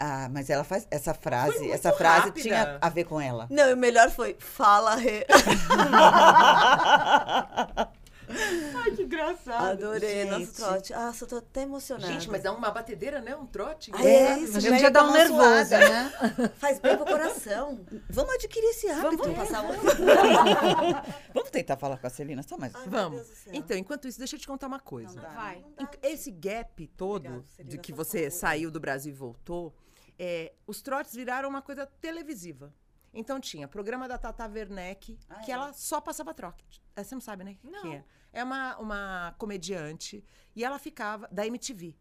Ah, 0.00 0.28
mas 0.32 0.50
ela 0.50 0.64
faz 0.64 0.84
essa 0.90 1.14
frase, 1.14 1.70
essa 1.70 1.92
frase 1.92 2.26
rápida. 2.26 2.40
tinha 2.42 2.78
a 2.80 2.88
ver 2.88 3.04
com 3.04 3.20
ela. 3.20 3.46
Não, 3.48 3.68
e 3.70 3.74
o 3.74 3.76
melhor 3.76 4.10
foi, 4.10 4.36
fala, 4.40 4.96
Rê. 4.96 5.24
Ai, 8.82 8.90
que 8.92 9.02
engraçado. 9.02 9.84
Adorei 9.84 10.22
gente. 10.22 10.30
nosso 10.30 10.54
trote. 10.54 10.92
Ah, 10.92 11.12
só 11.12 11.26
tô 11.26 11.36
até 11.36 11.62
emocionada. 11.62 12.12
Gente, 12.12 12.30
mas 12.30 12.44
é 12.44 12.50
uma 12.50 12.70
batedeira, 12.70 13.20
né? 13.20 13.34
Um 13.36 13.46
trote. 13.46 13.90
Ai, 13.94 14.06
é 14.06 14.38
isso, 14.38 14.56
A 14.56 14.60
gente 14.60 14.80
já 14.80 14.88
dá 14.88 15.02
uma 15.04 15.10
um 15.10 15.14
nervoso, 15.14 15.70
né? 15.70 16.12
Faz 16.58 16.78
bem 16.78 16.96
pro 16.96 17.06
coração. 17.06 17.84
Vamos 18.10 18.34
adquirir 18.34 18.68
esse 18.68 18.88
hábito. 18.88 19.22
Vamos 19.22 19.36
passar 19.36 19.64
um... 19.64 19.72
Vamos 21.34 21.50
tentar 21.50 21.76
falar 21.76 21.98
com 21.98 22.06
a 22.06 22.10
Celina 22.10 22.42
só 22.42 22.56
mais. 22.56 22.72
Vamos. 22.86 23.20
Do 23.20 23.34
céu. 23.34 23.52
Então, 23.54 23.76
enquanto 23.76 24.08
isso, 24.08 24.18
deixa 24.18 24.36
eu 24.36 24.40
te 24.40 24.46
contar 24.46 24.66
uma 24.66 24.80
coisa. 24.80 25.20
Vai. 25.20 25.64
Esse 26.02 26.30
gap 26.30 26.86
todo 26.88 27.44
de 27.64 27.78
que 27.78 27.92
você 27.92 28.30
saiu 28.30 28.70
do 28.70 28.80
Brasil 28.80 29.12
e 29.12 29.16
voltou, 29.16 29.74
é, 30.18 30.52
os 30.66 30.82
trotes 30.82 31.14
viraram 31.14 31.48
uma 31.48 31.62
coisa 31.62 31.86
televisiva. 32.00 32.72
Então 33.12 33.38
tinha 33.38 33.68
programa 33.68 34.08
da 34.08 34.16
Tata 34.16 34.46
Werneck, 34.46 35.18
que 35.44 35.52
ela 35.52 35.72
só 35.72 36.00
passava 36.00 36.32
trote. 36.32 36.82
É, 36.96 37.04
Você 37.04 37.14
não 37.14 37.20
sabe, 37.20 37.44
né? 37.44 37.58
Não. 37.62 37.92
É? 37.92 38.04
É 38.32 38.42
uma, 38.42 38.76
uma 38.78 39.34
comediante 39.38 40.24
e 40.56 40.64
ela 40.64 40.78
ficava 40.78 41.28
da 41.30 41.46
MTV. 41.46 41.94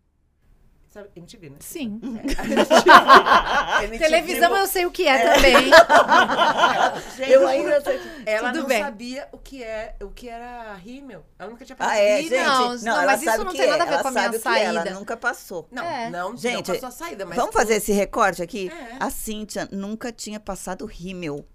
Sabe, 0.93 1.07
MTV, 1.15 1.49
né? 1.51 1.55
Sim. 1.61 2.01
MTV, 2.03 3.97
Televisão 3.97 4.55
eu 4.57 4.67
sei 4.67 4.85
o 4.85 4.91
que 4.91 5.07
é 5.07 5.33
também. 5.35 5.71
Eu 7.31 7.47
ainda 7.47 7.79
sei 7.81 7.97
que... 7.97 8.09
Ela 8.29 8.49
Tudo 8.51 8.59
não 8.61 8.67
bem. 8.67 8.83
sabia 8.83 9.27
o 9.31 9.37
que 9.37 9.63
é, 9.63 9.95
o 10.01 10.09
que 10.09 10.27
era 10.27 10.73
rímel. 10.73 11.23
Ela 11.39 11.49
nunca 11.49 11.63
tinha 11.63 11.75
Ah, 11.75 11.85
passado 11.85 11.97
é, 11.97 12.19
rímel. 12.19 12.39
gente. 12.39 12.49
Não, 12.49 12.67
Não, 12.67 12.97
não, 12.99 13.05
mas 13.05 13.21
isso 13.21 13.43
não 13.43 13.51
tem 13.53 13.61
é. 13.61 13.67
nada 13.67 13.83
a 13.83 13.85
ver 13.85 13.93
ela 13.93 14.01
com 14.01 14.07
a 14.07 14.11
minha 14.11 14.23
é, 14.23 14.63
Ela 14.63 14.81
saída. 14.81 14.99
nunca 14.99 15.15
passou. 15.17 15.67
Não, 15.71 15.83
É. 15.85 16.09
não, 16.09 16.35
Gente, 16.35 16.67
não 16.67 16.75
passou 16.75 16.89
a 16.89 16.91
saída, 16.91 17.25
mas 17.25 17.37
Vamos 17.37 17.53
fazer 17.53 17.75
esse 17.75 17.93
recorte 17.93 18.41
aqui? 18.43 18.69
É. 18.69 18.97
A 18.99 19.09
Cíntia 19.09 19.69
nunca 19.71 20.11
tinha 20.11 20.39
passado 20.41 20.85
rímel. 20.85 21.45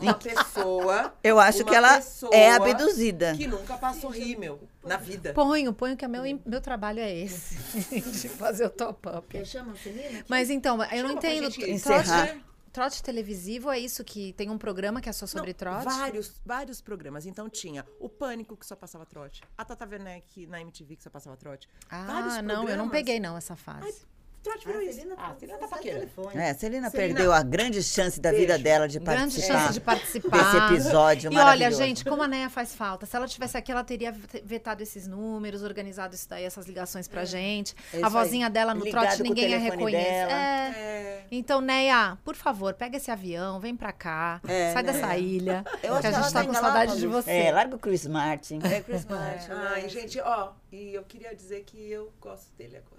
Uma 0.00 0.14
pessoa 0.14 1.14
Eu 1.22 1.38
acho 1.40 1.64
que 1.64 1.74
ela 1.74 2.00
é 2.32 2.50
abduzida. 2.52 3.34
que 3.36 3.46
nunca 3.46 3.76
passou 3.78 4.10
rímel 4.10 4.60
na 4.84 4.96
vida. 4.96 5.32
Ponho, 5.32 5.72
ponho 5.72 5.96
que 5.96 6.04
é 6.04 6.08
meu, 6.08 6.22
meu 6.46 6.60
trabalho 6.60 7.00
é 7.00 7.14
esse. 7.14 7.56
De 8.00 8.28
fazer 8.28 8.66
o 8.66 8.70
top-up. 8.70 9.44
Chama 9.44 9.72
a 9.72 9.76
Celina? 9.76 10.24
Mas 10.28 10.50
então, 10.50 10.82
eu 10.84 11.02
não 11.04 11.12
entendo. 11.12 11.50
Trote, 11.82 12.42
trote 12.72 13.02
televisivo 13.02 13.70
é 13.70 13.78
isso 13.78 14.04
que 14.04 14.32
tem 14.34 14.50
um 14.50 14.58
programa 14.58 15.00
que 15.00 15.08
é 15.08 15.12
só 15.12 15.26
sobre 15.26 15.48
Não, 15.52 15.54
trote? 15.58 15.84
Vários, 15.84 16.40
vários 16.44 16.80
programas. 16.80 17.26
Então 17.26 17.48
tinha 17.48 17.84
o 17.98 18.08
Pânico 18.08 18.56
que 18.56 18.64
só 18.66 18.76
passava 18.76 19.04
trote, 19.04 19.42
a 19.56 19.64
Tata 19.64 19.86
Werneck 19.90 20.46
na 20.46 20.60
MTV 20.60 20.96
que 20.96 21.02
só 21.02 21.10
passava 21.10 21.36
trote. 21.36 21.68
Vários 21.90 22.34
Ah, 22.34 22.42
não, 22.42 22.54
eu 22.54 22.58
não 22.58 22.64
programas. 22.88 22.90
peguei 22.92 23.18
não 23.20 23.36
essa 23.36 23.56
fase. 23.56 24.06
Trote 24.42 24.66
virou 24.66 24.80
isso. 24.80 25.00
Ah, 25.16 25.34
Celina 25.38 25.58
tá 25.58 25.68
paquera. 25.68 25.98
É, 26.34 26.50
a 26.50 26.54
Celina 26.54 26.54
Celina, 26.54 26.90
perdeu 26.90 27.32
a 27.32 27.42
grande 27.42 27.82
chance 27.82 28.20
da 28.20 28.30
vida 28.30 28.56
dela 28.58 28.86
de 28.88 28.98
Grande 28.98 29.18
participar 29.34 29.58
chance 29.60 29.72
de 29.74 29.80
participar. 29.80 30.38
desse 30.38 30.74
episódio 30.74 31.26
E 31.32 31.34
olha, 31.34 31.44
maravilhoso. 31.44 31.76
gente, 31.82 32.04
como 32.04 32.22
a 32.22 32.28
Neia 32.28 32.48
faz 32.48 32.74
falta. 32.74 33.04
Se 33.04 33.16
ela 33.16 33.26
tivesse 33.26 33.56
aqui, 33.56 33.72
ela 33.72 33.82
teria 33.84 34.12
vetado 34.44 34.82
esses 34.82 35.06
números, 35.08 35.62
organizado 35.62 36.14
isso 36.14 36.28
daí, 36.28 36.44
essas 36.44 36.66
ligações 36.66 37.08
pra 37.08 37.24
gente. 37.24 37.74
É 37.92 37.96
a 37.98 38.00
isso 38.02 38.10
vozinha 38.10 38.48
dela 38.48 38.74
no 38.74 38.84
Ligado 38.84 39.02
trote 39.06 39.16
com 39.18 39.22
o 39.24 39.26
ninguém 39.28 39.48
telefone 39.48 39.70
reconhecer. 39.70 40.04
dela. 40.26 40.32
É. 40.32 40.68
É. 40.78 41.24
Então, 41.30 41.60
Neia, 41.60 42.16
por 42.24 42.34
favor, 42.36 42.74
pega 42.74 42.96
esse 42.96 43.10
avião, 43.10 43.58
vem 43.60 43.76
pra 43.76 43.92
cá, 43.92 44.40
É, 44.46 44.72
sai 44.72 44.82
né? 44.82 44.92
dessa 44.92 45.16
ilha. 45.18 45.64
Eu 45.82 45.94
acho 45.94 46.00
que 46.00 46.06
a 46.06 46.10
que 46.12 46.16
gente 46.22 46.32
tá 46.32 46.40
tá 46.40 46.46
com 46.46 46.52
lá, 46.52 46.60
saudade 46.60 46.96
de 46.98 47.06
você. 47.06 47.30
É, 47.30 47.52
larga 47.52 47.74
o 47.76 47.78
Chris 47.78 48.06
Martin. 48.06 48.60
É 48.62 48.80
Chris 48.80 49.04
Martin. 49.04 49.50
Ai, 49.50 49.82
né? 49.82 49.88
gente, 49.88 50.20
ó, 50.20 50.52
e 50.72 50.94
eu 50.94 51.02
queria 51.02 51.34
dizer 51.34 51.64
que 51.64 51.90
eu 51.90 52.12
gosto 52.20 52.46
dele 52.56 52.76
agora. 52.76 52.97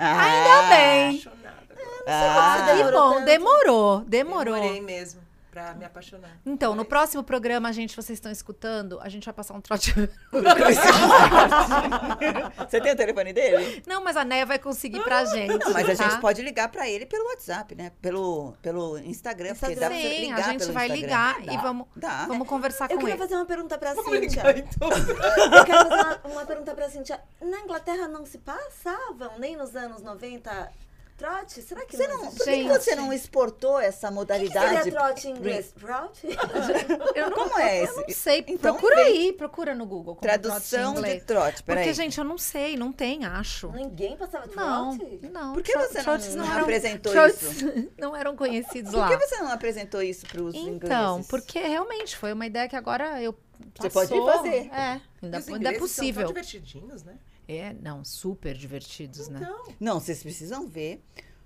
Ainda 0.00 0.62
bem. 0.68 1.08
Apaixonada. 1.08 1.60
Ah, 2.06 2.64
Que 2.66 2.76
demorou 2.76 3.00
bom, 3.00 3.14
tanto. 3.14 3.24
demorou, 3.26 4.00
demorou. 4.00 4.54
Demorei 4.54 4.80
mesmo 4.80 5.20
pra 5.50 5.74
me 5.74 5.84
apaixonar. 5.84 6.30
Então, 6.46 6.74
no 6.74 6.84
próximo 6.84 7.22
programa, 7.24 7.72
gente, 7.72 7.96
vocês 7.96 8.16
estão 8.16 8.30
escutando, 8.30 9.00
a 9.02 9.08
gente 9.08 9.24
vai 9.24 9.34
passar 9.34 9.54
um 9.54 9.60
trote. 9.60 9.92
Você 12.68 12.80
tem 12.80 12.92
o 12.92 12.96
telefone 12.96 13.32
dele? 13.32 13.82
Não, 13.86 14.02
mas 14.02 14.16
a 14.16 14.24
Neia 14.24 14.46
vai 14.46 14.58
conseguir 14.58 15.00
pra 15.02 15.24
gente. 15.24 15.58
Não, 15.58 15.72
mas 15.72 15.88
a 15.88 15.96
tá? 15.96 16.08
gente 16.10 16.20
pode 16.20 16.42
ligar 16.42 16.68
pra 16.70 16.88
ele 16.88 17.06
pelo 17.06 17.24
WhatsApp, 17.30 17.74
né? 17.74 17.92
Pelo, 18.00 18.54
pelo 18.62 18.98
Instagram, 18.98 19.54
porque 19.54 19.74
dá 19.74 19.86
pra 19.88 19.96
você 19.96 20.20
ligar 20.20 20.38
a 20.38 20.42
gente 20.52 20.60
pelo 20.60 20.72
vai 20.72 20.86
Instagram. 20.86 21.06
ligar 21.06 21.42
Dá, 21.44 21.52
e 21.52 21.56
vamos, 21.58 21.86
Dá. 21.96 22.26
vamos 22.26 22.48
conversar 22.48 22.84
Eu 22.86 22.96
com 22.96 22.98
queria 22.98 23.14
ele. 23.14 23.22
fazer 23.22 23.34
uma 23.34 23.46
pergunta 23.46 23.78
pra 23.78 23.94
Vamos 23.94 24.12
Cíntia. 24.12 24.52
ligar, 24.52 24.58
então. 24.58 24.88
Eu 24.90 25.64
quero 25.64 25.88
fazer 25.88 25.94
uma, 25.94 26.20
uma 26.32 26.46
pergunta 26.46 26.74
pra 26.74 26.88
Cíntia. 26.88 27.20
Na 27.40 27.60
Inglaterra 27.60 28.08
não 28.08 28.24
se 28.24 28.38
passavam, 28.38 29.38
nem 29.38 29.56
nos 29.56 29.74
anos 29.74 30.02
90, 30.02 30.70
trote? 31.20 31.62
Será 31.62 31.84
que 31.84 31.96
Você 31.96 32.08
não, 32.08 32.16
não, 32.24 32.30
por 32.32 32.44
que 32.44 32.56
que 32.62 32.68
você 32.68 32.94
não 32.96 33.12
exportou 33.12 33.78
essa 33.78 33.98
Seria 34.08 34.10
modalidade? 34.14 34.90
trote 34.90 35.28
em 35.28 35.30
inglês? 35.32 35.72
Trote? 35.78 36.26
Eu 37.14 37.30
não, 37.30 37.36
Como 37.36 37.58
é 37.58 37.80
eu 37.80 37.84
esse? 37.84 37.96
não 37.96 38.08
sei. 38.08 38.44
Então, 38.48 38.72
procura 38.74 38.96
vem. 38.96 39.04
aí, 39.06 39.32
procura 39.32 39.74
no 39.74 39.84
Google. 39.86 40.14
como 40.16 40.20
trote 40.20 40.40
Tradução 40.40 40.94
de 40.94 41.20
trote, 41.20 41.62
peraí. 41.62 41.84
Porque, 41.84 41.94
gente, 41.94 42.18
eu 42.18 42.24
não 42.24 42.38
sei, 42.38 42.76
não 42.76 42.90
tem, 42.92 43.24
acho. 43.24 43.68
Ninguém 43.72 44.16
passava 44.16 44.46
Não, 44.54 44.96
trote? 44.96 45.20
não. 45.30 45.52
Por 45.54 45.62
que 45.62 45.72
tro- 45.72 45.82
você 45.82 46.02
não- 46.02 46.44
não 46.44 46.52
eram- 46.52 46.62
apresentou 46.62 47.12
trotes 47.12 47.64
não 47.98 48.16
eram 48.16 48.36
conhecidos 48.36 48.90
Por 48.92 48.98
lá. 49.00 49.08
que 49.08 49.16
você 49.26 49.36
não 49.38 49.52
apresentou 49.52 50.02
isso 50.02 50.26
para 50.26 50.42
os 50.42 50.54
ingleses? 50.54 50.82
Então, 50.84 51.22
porque 51.24 51.58
realmente 51.60 52.16
foi 52.16 52.32
uma 52.32 52.46
ideia 52.46 52.68
que 52.68 52.76
agora 52.76 53.20
eu 53.22 53.34
Você 53.78 53.90
pode 53.90 54.08
passou. 54.10 54.26
fazer. 54.32 54.70
É, 54.72 55.00
ainda, 55.22 55.36
ainda 55.38 55.38
é 55.38 55.38
ingleses 55.56 55.78
São 55.78 55.80
possível. 55.80 56.22
tão 56.24 56.28
divertidinhos, 56.32 57.02
né? 57.02 57.14
É, 57.58 57.72
não, 57.80 58.04
super 58.04 58.54
divertidos, 58.54 59.28
né? 59.28 59.40
Então, 59.42 59.74
Não, 59.80 59.98
vocês 59.98 60.22
precisam 60.22 60.68
ver 60.68 61.02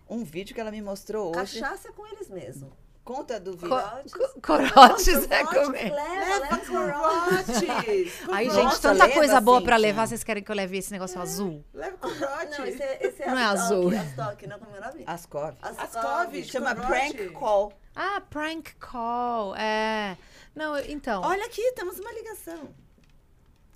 um 0.09 0.23
vídeo 0.25 0.55
que 0.55 0.61
ela 0.61 0.71
me 0.71 0.83
mostrou 0.83 1.29
hoje. 1.37 1.61
Cachaça 1.61 1.93
com 1.93 2.07
eles 2.07 2.29
mesmo. 2.29 2.71
Conta 3.03 3.39
do 3.39 3.57
Co- 3.57 3.67
vídeo. 3.67 4.19
co- 4.19 4.41
corotes 4.41 5.31
é 5.31 5.45
Corote, 5.45 5.67
comer. 5.67 5.93
Leva, 5.93 6.39
leva 6.39 6.59
corote. 6.59 7.67
Corotes. 7.67 8.13
Aí, 8.33 8.51
gente, 8.51 8.81
tanta 8.81 9.05
leva, 9.05 9.15
coisa 9.15 9.41
boa 9.43 9.61
pra 9.63 9.77
Cíntia. 9.77 9.89
levar. 9.89 10.07
Vocês 10.09 10.25
querem 10.25 10.43
que 10.43 10.51
eu 10.51 10.57
leve 10.57 10.79
esse 10.79 10.91
negócio 10.91 11.21
azul? 11.21 11.63
Leva 11.75 11.97
corote. 11.99 12.59
Não, 12.59 12.65
esse 12.67 12.83
é, 12.83 13.07
esse 13.07 13.23
é 13.23 13.27
Não 13.27 13.39
é 13.39 13.45
azul. 13.45 13.91
Astok, 13.95 14.47
não 14.47 14.59
como 14.59 14.75
é 14.77 14.79
o 14.81 14.85
nome? 14.85 15.05
Ascov. 15.07 15.55
Ascov. 15.61 16.45
Chama 16.45 16.75
corote. 16.75 16.91
prank 17.15 17.31
call. 17.33 17.73
Ah, 17.95 18.23
prank 18.31 18.75
call. 18.77 19.55
É. 19.57 20.17
Não, 20.55 20.79
então. 20.81 21.21
Olha 21.23 21.45
aqui, 21.45 21.73
temos 21.73 21.99
uma 21.99 22.13
ligação. 22.13 22.69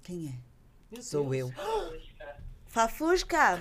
Quem 0.03 0.41
é? 0.95 1.03
Sou 1.03 1.35
eu. 1.35 1.53
Fafusca, 2.69 3.61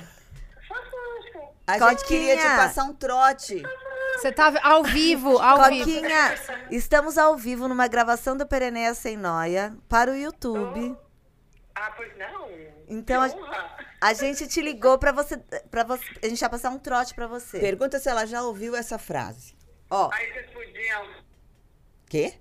A 1.65 1.73
Coquinha. 1.73 1.89
gente 1.89 2.05
queria 2.05 2.37
te 2.37 2.43
passar 2.43 2.83
um 2.83 2.93
trote. 2.93 3.63
Você 4.15 4.31
tá 4.31 4.53
ao 4.63 4.83
vivo, 4.83 5.37
ao 5.37 5.69
vivo. 5.69 5.85
Coquinha, 5.85 6.35
estamos 6.71 7.17
ao 7.17 7.37
vivo 7.37 7.67
numa 7.67 7.87
gravação 7.87 8.35
do 8.35 8.45
Pereneia 8.47 8.93
Sem 8.93 9.15
Noia 9.15 9.75
para 9.87 10.11
o 10.11 10.15
YouTube. 10.15 10.95
Ah, 11.75 11.91
pois 11.95 12.17
não. 12.17 12.47
Então, 12.87 13.21
a, 13.21 13.29
a 14.01 14.13
gente 14.13 14.47
te 14.47 14.61
ligou 14.61 14.97
pra 14.97 15.11
você, 15.11 15.37
pra 15.69 15.83
você. 15.83 16.03
A 16.23 16.27
gente 16.27 16.39
vai 16.39 16.49
passar 16.49 16.69
um 16.69 16.79
trote 16.79 17.13
pra 17.13 17.27
você. 17.27 17.59
Pergunta 17.59 17.99
se 17.99 18.09
ela 18.09 18.25
já 18.25 18.41
ouviu 18.41 18.75
essa 18.75 18.97
frase. 18.97 19.55
Ó, 19.89 20.09
Aí 20.11 20.31
vocês 20.33 20.49
podiam. 20.51 21.07
Quê? 22.09 22.33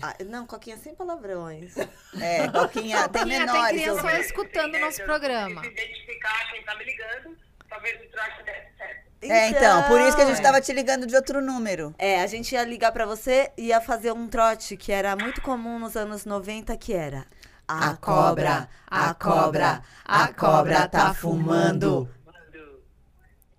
Ah, 0.00 0.16
não, 0.26 0.46
Coquinha, 0.46 0.76
sem 0.76 0.94
palavrões. 0.94 1.76
É, 2.20 2.48
Coquinha, 2.50 2.50
tem 2.50 2.62
Coquinha, 2.62 3.08
tem 3.08 3.24
menores. 3.26 3.80
criança 3.80 4.02
ouvindo. 4.02 4.20
escutando 4.20 4.74
o 4.74 4.80
nosso 4.80 5.02
programa. 5.04 5.60
Se 5.62 5.68
identificar 5.68 6.50
quem 6.50 6.62
tá 6.64 6.76
me 6.76 6.84
ligando, 6.84 7.36
talvez 7.68 8.00
o 8.00 8.10
trote 8.10 8.42
desse 8.44 8.76
certo. 8.76 9.02
É, 9.22 9.48
então, 9.50 9.84
por 9.84 10.00
isso 10.00 10.16
que 10.16 10.22
a 10.22 10.26
gente 10.26 10.42
tava 10.42 10.60
te 10.60 10.72
ligando 10.72 11.06
de 11.06 11.14
outro 11.14 11.40
número. 11.40 11.94
É, 11.96 12.22
a 12.22 12.26
gente 12.26 12.52
ia 12.52 12.64
ligar 12.64 12.90
pra 12.90 13.06
você 13.06 13.52
e 13.56 13.66
ia 13.66 13.80
fazer 13.80 14.10
um 14.12 14.26
trote 14.26 14.76
que 14.76 14.90
era 14.90 15.14
muito 15.14 15.40
comum 15.40 15.78
nos 15.78 15.96
anos 15.96 16.24
90, 16.24 16.76
que 16.76 16.92
era... 16.92 17.24
A 17.68 17.96
cobra, 17.96 18.68
a 18.86 19.14
cobra, 19.14 19.82
a 20.04 20.28
cobra 20.28 20.88
tá 20.88 21.14
fumando. 21.14 22.10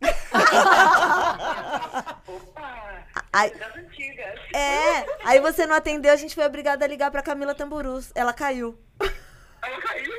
Aí, 3.34 3.50
Das 3.56 3.76
antigas. 3.76 4.40
é, 4.54 5.06
aí 5.26 5.40
você 5.40 5.66
não 5.66 5.76
atendeu, 5.76 6.14
a 6.14 6.16
gente 6.16 6.36
foi 6.36 6.46
obrigada 6.46 6.86
a 6.86 6.88
ligar 6.88 7.10
pra 7.10 7.24
Camila 7.24 7.56
Tamburus. 7.56 8.12
Ela 8.14 8.32
caiu. 8.32 8.78
Ela 9.02 9.82
caiu? 9.82 10.14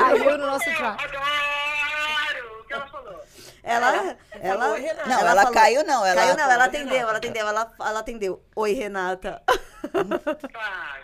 Caiu 0.00 0.38
no 0.38 0.46
nosso 0.46 0.68
Eu 0.70 0.76
trote. 0.76 1.04
Adoro! 1.04 2.60
O 2.60 2.64
que 2.66 2.72
ela 2.72 2.86
falou? 2.86 3.20
Ela, 3.62 4.16
ela, 4.40 4.76
Renata. 4.76 5.08
Não, 5.08 5.20
ela, 5.28 5.52
caiu 5.52 5.84
não. 5.84 6.04
Ela 6.06 6.20
caiu 6.22 6.36
não, 6.36 6.50
ela 6.50 6.64
atendeu, 6.64 6.86
Renata. 6.88 7.08
ela 7.08 7.16
atendeu, 7.18 7.48
ela, 7.48 7.72
ela 7.80 8.00
atendeu. 8.00 8.42
Oi, 8.56 8.72
Renata. 8.72 9.42
Ah, 10.54 10.96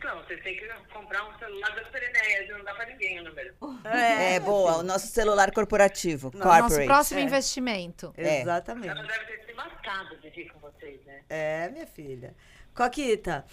então, 0.00 0.22
vocês 0.24 0.42
têm 0.42 0.56
que 0.56 0.66
comprar 0.92 1.22
um 1.28 1.38
celular 1.38 1.74
das 1.76 1.86
Pereneias, 1.88 2.48
não 2.48 2.64
dá 2.64 2.74
pra 2.74 2.86
ninguém 2.86 3.20
o 3.20 3.24
número. 3.24 3.54
É, 3.84 4.40
boa, 4.40 4.78
o 4.78 4.82
nosso 4.82 5.08
celular 5.08 5.50
corporativo, 5.52 6.30
Nosso 6.34 6.48
corporate. 6.60 6.86
próximo 6.86 7.20
É. 7.20 7.22
investimento. 7.22 8.14
É. 8.16 8.40
Exatamente. 8.40 8.88
Ela 8.88 9.02
deve 9.02 9.24
ter 9.26 9.46
se 9.46 9.52
matado 9.52 10.16
de 10.18 10.28
rir 10.30 10.48
com 10.50 10.58
vocês, 10.60 10.98
né? 11.04 11.20
É, 11.28 11.68
minha 11.68 11.86
filha. 11.86 12.34
Coquita, 12.74 13.44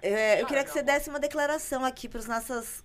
é, 0.00 0.40
eu 0.40 0.46
queria 0.46 0.62
que 0.62 0.70
você 0.70 0.82
desse 0.82 1.10
uma 1.10 1.18
declaração 1.18 1.84
aqui 1.84 2.08
para 2.08 2.20
as 2.20 2.26
nossas 2.26 2.84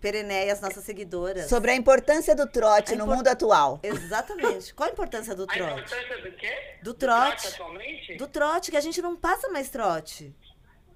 pereneias, 0.00 0.60
nossas 0.60 0.82
seguidoras. 0.84 1.48
Sobre 1.48 1.70
a 1.72 1.74
importância 1.76 2.34
do 2.34 2.46
trote 2.46 2.94
A 2.94 2.96
no 2.96 3.06
mundo 3.06 3.28
atual. 3.28 3.78
Exatamente. 3.82 4.72
Qual 4.74 4.88
a 4.88 4.92
importância 4.92 5.34
do 5.34 5.44
A 5.44 5.46
trote? 5.46 5.72
importância 5.80 6.18
do 6.22 6.32
quê? 6.36 6.76
Do 6.82 6.94
trote. 6.94 7.46
atualmente? 7.48 8.16
Do 8.16 8.26
trote, 8.26 8.70
que 8.70 8.76
a 8.76 8.80
gente 8.80 9.00
não 9.02 9.14
passa 9.14 9.48
mais 9.50 9.68
trote. 9.68 10.34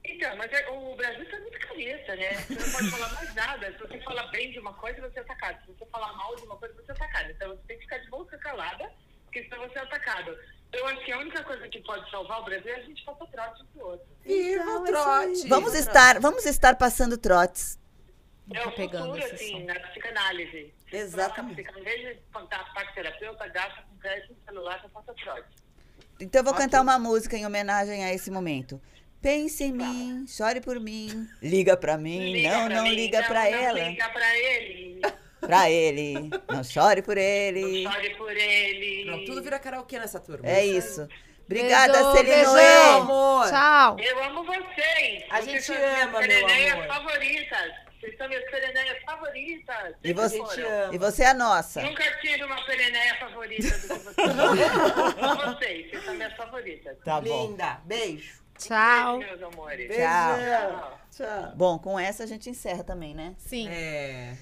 Então, 0.08 0.36
mas 0.36 0.52
é- 0.52 0.68
o 0.70 0.94
Brasil 0.94 1.28
tá 1.28 1.38
muito 1.40 1.58
careta, 1.58 2.16
né? 2.16 2.32
Você 2.34 2.54
não 2.54 2.72
pode 2.72 2.90
falar 2.90 3.12
mais 3.14 3.34
nada. 3.34 3.72
Se 3.72 3.78
você 3.78 4.00
falar 4.00 4.26
bem 4.28 4.52
de 4.52 4.58
uma 4.58 4.72
coisa, 4.74 5.00
você 5.00 5.18
é 5.18 5.22
atacado. 5.22 5.60
Se 5.66 5.72
você 5.72 5.86
falar 5.86 6.12
mal 6.14 6.36
de 6.36 6.42
uma 6.42 6.56
coisa, 6.56 6.74
você 6.74 6.92
é 6.92 6.94
atacado. 6.94 7.30
Então 7.30 7.48
você 7.50 7.62
tem 7.66 7.76
que 7.78 7.82
ficar 7.84 7.98
de 7.98 8.08
boca 8.10 8.38
calada, 8.38 8.90
porque 9.24 9.42
senão 9.44 9.68
você 9.68 9.78
é 9.78 9.82
atacado. 9.82 10.38
Eu 10.72 10.86
acho 10.86 11.04
que 11.04 11.12
a 11.12 11.18
única 11.18 11.42
coisa 11.42 11.68
que 11.68 11.80
pode 11.80 12.10
salvar 12.10 12.40
o 12.40 12.44
Brasil 12.44 12.72
é 12.72 12.76
a 12.76 12.82
gente 12.82 13.04
passar 13.04 13.26
trote 13.26 13.62
um 13.62 13.66
pro 13.66 13.86
outro. 13.88 14.06
Viva 14.22 14.62
Então, 14.62 14.82
o 14.82 14.84
é 14.84 14.90
trote. 14.90 15.48
Vamos 15.48 15.74
estar, 15.74 16.20
vamos 16.20 16.46
estar 16.46 16.76
passando 16.76 17.16
trotes. 17.18 17.78
É 18.54 18.64
o 18.64 18.72
pegando 18.72 19.14
futuro, 19.14 19.34
assim, 19.34 19.52
som. 19.52 19.64
na 19.64 19.80
psicanálise. 19.88 20.74
Você 20.88 20.96
Exatamente. 20.96 21.62
Em 21.62 21.82
vez 21.82 22.00
de 22.00 22.22
contar 22.32 22.64
terapeuta, 22.94 23.48
gasta 23.48 23.82
com 23.82 23.96
crédito 23.98 24.34
no 24.34 24.44
celular 24.44 24.80
pra 24.80 24.88
passar 24.90 25.14
trote. 25.14 25.48
Então 26.20 26.40
eu 26.40 26.44
vou 26.44 26.54
cantar 26.54 26.80
uma 26.80 26.98
música 26.98 27.36
em 27.36 27.44
homenagem 27.44 28.04
a 28.04 28.12
esse 28.12 28.30
momento. 28.30 28.80
Pense 29.26 29.64
em 29.64 29.72
mim, 29.72 30.24
chore 30.28 30.60
por 30.60 30.78
mim, 30.78 31.28
liga 31.42 31.76
pra 31.76 31.98
mim, 31.98 32.32
Liga 32.32 32.48
não, 32.48 32.66
pra 32.66 32.76
não 32.76 32.82
mim, 32.84 32.94
liga 32.94 33.20
não, 33.22 33.26
pra 33.26 33.40
não 33.40 33.58
ela, 33.58 33.78
Liga 33.80 34.08
pra 34.10 34.38
ele. 34.38 35.00
pra 35.40 35.68
ele, 35.68 36.30
não 36.48 36.62
chore 36.62 37.02
por 37.02 37.18
ele. 37.18 37.82
Não 37.82 37.90
chore 37.90 38.10
por 38.14 38.30
ele. 38.30 39.04
Não, 39.04 39.24
tudo 39.24 39.42
vira 39.42 39.58
karaokê 39.58 39.98
nessa 39.98 40.20
turma. 40.20 40.48
É 40.48 40.64
isso. 40.64 41.08
Obrigada, 41.44 42.12
beijão. 42.22 43.00
amor. 43.00 43.48
Tchau. 43.48 43.96
Eu 43.98 44.22
amo 44.22 44.44
vocês. 44.44 45.24
A 45.28 45.40
Vocês 45.40 45.66
gente 45.66 45.72
ama, 45.76 46.20
meu 46.20 46.20
pereneias 46.20 46.72
amor. 46.74 46.86
favoritas. 46.86 47.72
Vocês 47.98 48.16
são 48.18 48.28
minhas 48.28 48.44
pereneias 48.48 49.02
favoritas. 49.04 49.94
E 50.04 50.12
você, 50.12 50.40
e 50.92 50.98
você 50.98 51.22
é 51.24 51.26
a 51.30 51.34
nossa. 51.34 51.82
Nunca 51.82 52.04
tive 52.20 52.44
uma 52.44 52.64
pereneia 52.64 53.16
favorita 53.16 53.76
do 53.76 53.88
que 53.88 53.98
vocês. 53.98 54.06
Vocês, 55.56 55.90
vocês 55.90 56.04
são 56.04 56.14
minhas 56.14 56.36
favoritas. 56.36 56.96
Tá 57.04 57.20
bom. 57.20 57.48
Linda. 57.48 57.80
Beijo. 57.84 58.45
Tchau. 58.58 59.18
Meus 59.18 59.42
amores. 59.42 59.88
Tchau. 59.88 60.36
Tchau. 60.38 60.98
Tchau. 61.10 61.52
Bom, 61.56 61.78
com 61.78 61.98
essa 61.98 62.24
a 62.24 62.26
gente 62.26 62.48
encerra 62.50 62.82
também, 62.84 63.14
né? 63.14 63.34
Sim. 63.38 63.68
É. 63.68 64.36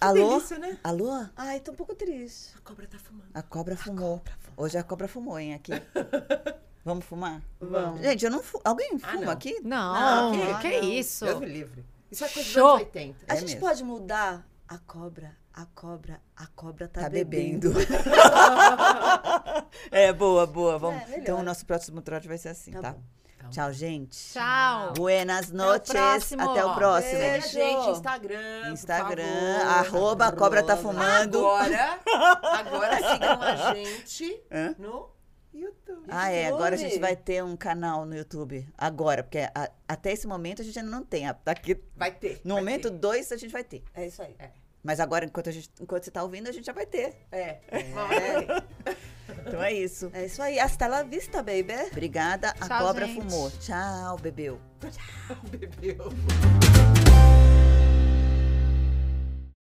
Alô? 0.00 0.30
delícia, 0.30 0.58
né? 0.58 0.78
Alô? 0.84 1.26
Ai, 1.36 1.60
tô 1.60 1.72
um 1.72 1.74
pouco 1.74 1.94
triste. 1.94 2.54
A 2.56 2.60
cobra 2.60 2.86
tá 2.86 2.98
fumando. 2.98 3.30
A 3.34 3.42
cobra 3.42 3.76
fumou. 3.76 4.22
Hoje 4.56 4.76
a 4.78 4.82
cobra 4.82 5.08
fumou, 5.08 5.38
hein, 5.38 5.54
aqui. 5.54 5.72
Vamos 6.84 7.04
fumar? 7.04 7.42
Vamos. 7.60 8.00
Gente, 8.00 8.24
eu 8.24 8.30
não 8.30 8.42
fumo. 8.42 8.62
Alguém 8.64 8.90
Ah, 9.02 9.08
fuma 9.08 9.24
não. 9.26 9.32
aqui? 9.32 9.60
Não, 9.62 10.32
Não, 10.32 10.58
que, 10.60 10.80
não. 10.80 10.88
isso? 10.88 11.24
Deus 11.24 11.40
me 11.40 11.46
livre. 11.46 11.84
Isso 12.10 12.24
é 12.24 12.28
coisa 12.28 12.42
dos 12.46 12.52
Show. 12.52 12.68
anos 12.68 12.80
80. 12.86 13.24
A 13.28 13.32
É 13.34 13.36
gente 13.36 13.48
mesmo. 13.54 13.60
pode 13.60 13.84
mudar 13.84 14.46
a 14.66 14.78
cobra, 14.78 15.36
a 15.52 15.66
cobra, 15.66 16.20
a 16.36 16.46
cobra 16.48 16.86
tá, 16.88 17.02
Tá 17.02 17.08
bebendo. 17.10 17.70
bebendo. 17.72 17.94
é, 19.90 20.12
boa, 20.12 20.46
boa. 20.46 20.78
Vamos. 20.78 21.02
É, 21.10 21.18
então 21.18 21.38
o 21.40 21.42
nosso 21.42 21.64
próximo 21.66 22.00
trote 22.00 22.28
vai 22.28 22.38
ser 22.38 22.48
assim, 22.50 22.70
Tá 22.72 22.80
tá? 22.82 22.92
bom. 22.92 23.02
Tchau, 23.50 23.72
gente. 23.72 24.32
Tchau. 24.34 24.92
Buenas 24.94 25.50
noches. 25.50 25.90
próximo. 25.90 26.50
Até 26.50 26.64
o 26.66 26.74
próximo. 26.74 27.12
Segue 27.18 27.26
a 27.26 27.30
Beijo. 27.40 27.48
gente, 27.48 27.90
Instagram. 27.96 28.62
por 28.64 28.72
Instagram, 28.72 29.58
favor. 29.58 29.66
arroba 29.78 30.26
a 30.26 30.32
cobra 30.32 30.62
tá 30.62 30.76
fumando. 30.76 31.38
Agora, 31.46 31.98
agora 32.42 32.96
sigam 33.10 33.40
a 33.42 33.74
gente 33.74 34.42
Hã? 34.52 34.74
no 34.78 35.08
YouTube. 35.54 36.04
Ah, 36.08 36.30
é. 36.30 36.48
Agora 36.48 36.74
a 36.74 36.78
gente 36.78 36.98
vai 36.98 37.16
ter 37.16 37.42
um 37.42 37.56
canal 37.56 38.04
no 38.04 38.14
YouTube. 38.14 38.68
Agora, 38.76 39.22
porque 39.22 39.38
a- 39.38 39.70
até 39.88 40.12
esse 40.12 40.26
momento 40.26 40.60
a 40.60 40.64
gente 40.64 40.78
ainda 40.78 40.90
não 40.90 41.02
tem. 41.02 41.26
A- 41.26 41.34
Daqui, 41.42 41.80
Vai 41.96 42.10
ter. 42.12 42.42
no 42.44 42.54
vai 42.56 42.62
momento 42.62 42.90
ter. 42.90 42.98
2 42.98 43.32
a 43.32 43.36
gente 43.38 43.50
vai 43.50 43.64
ter. 43.64 43.82
É 43.94 44.06
isso 44.06 44.20
aí. 44.20 44.36
Mas 44.82 45.00
agora, 45.00 45.24
enquanto, 45.24 45.48
a 45.48 45.52
gente, 45.52 45.70
enquanto 45.80 46.04
você 46.04 46.10
tá 46.10 46.22
ouvindo, 46.22 46.48
a 46.48 46.52
gente 46.52 46.64
já 46.66 46.72
vai 46.72 46.86
ter. 46.86 47.14
É. 47.30 47.58
Então 49.46 49.62
é 49.62 49.72
isso. 49.72 50.10
É 50.12 50.26
isso 50.26 50.42
aí. 50.42 50.58
Hasta 50.58 50.86
la 50.86 51.02
vista, 51.02 51.42
baby. 51.42 51.72
Obrigada. 51.90 52.50
A 52.60 52.68
Tchau, 52.68 52.86
cobra 52.86 53.06
gente. 53.06 53.22
fumou. 53.22 53.50
Tchau, 53.52 54.18
bebeu. 54.18 54.60
Bebeu. 55.50 56.08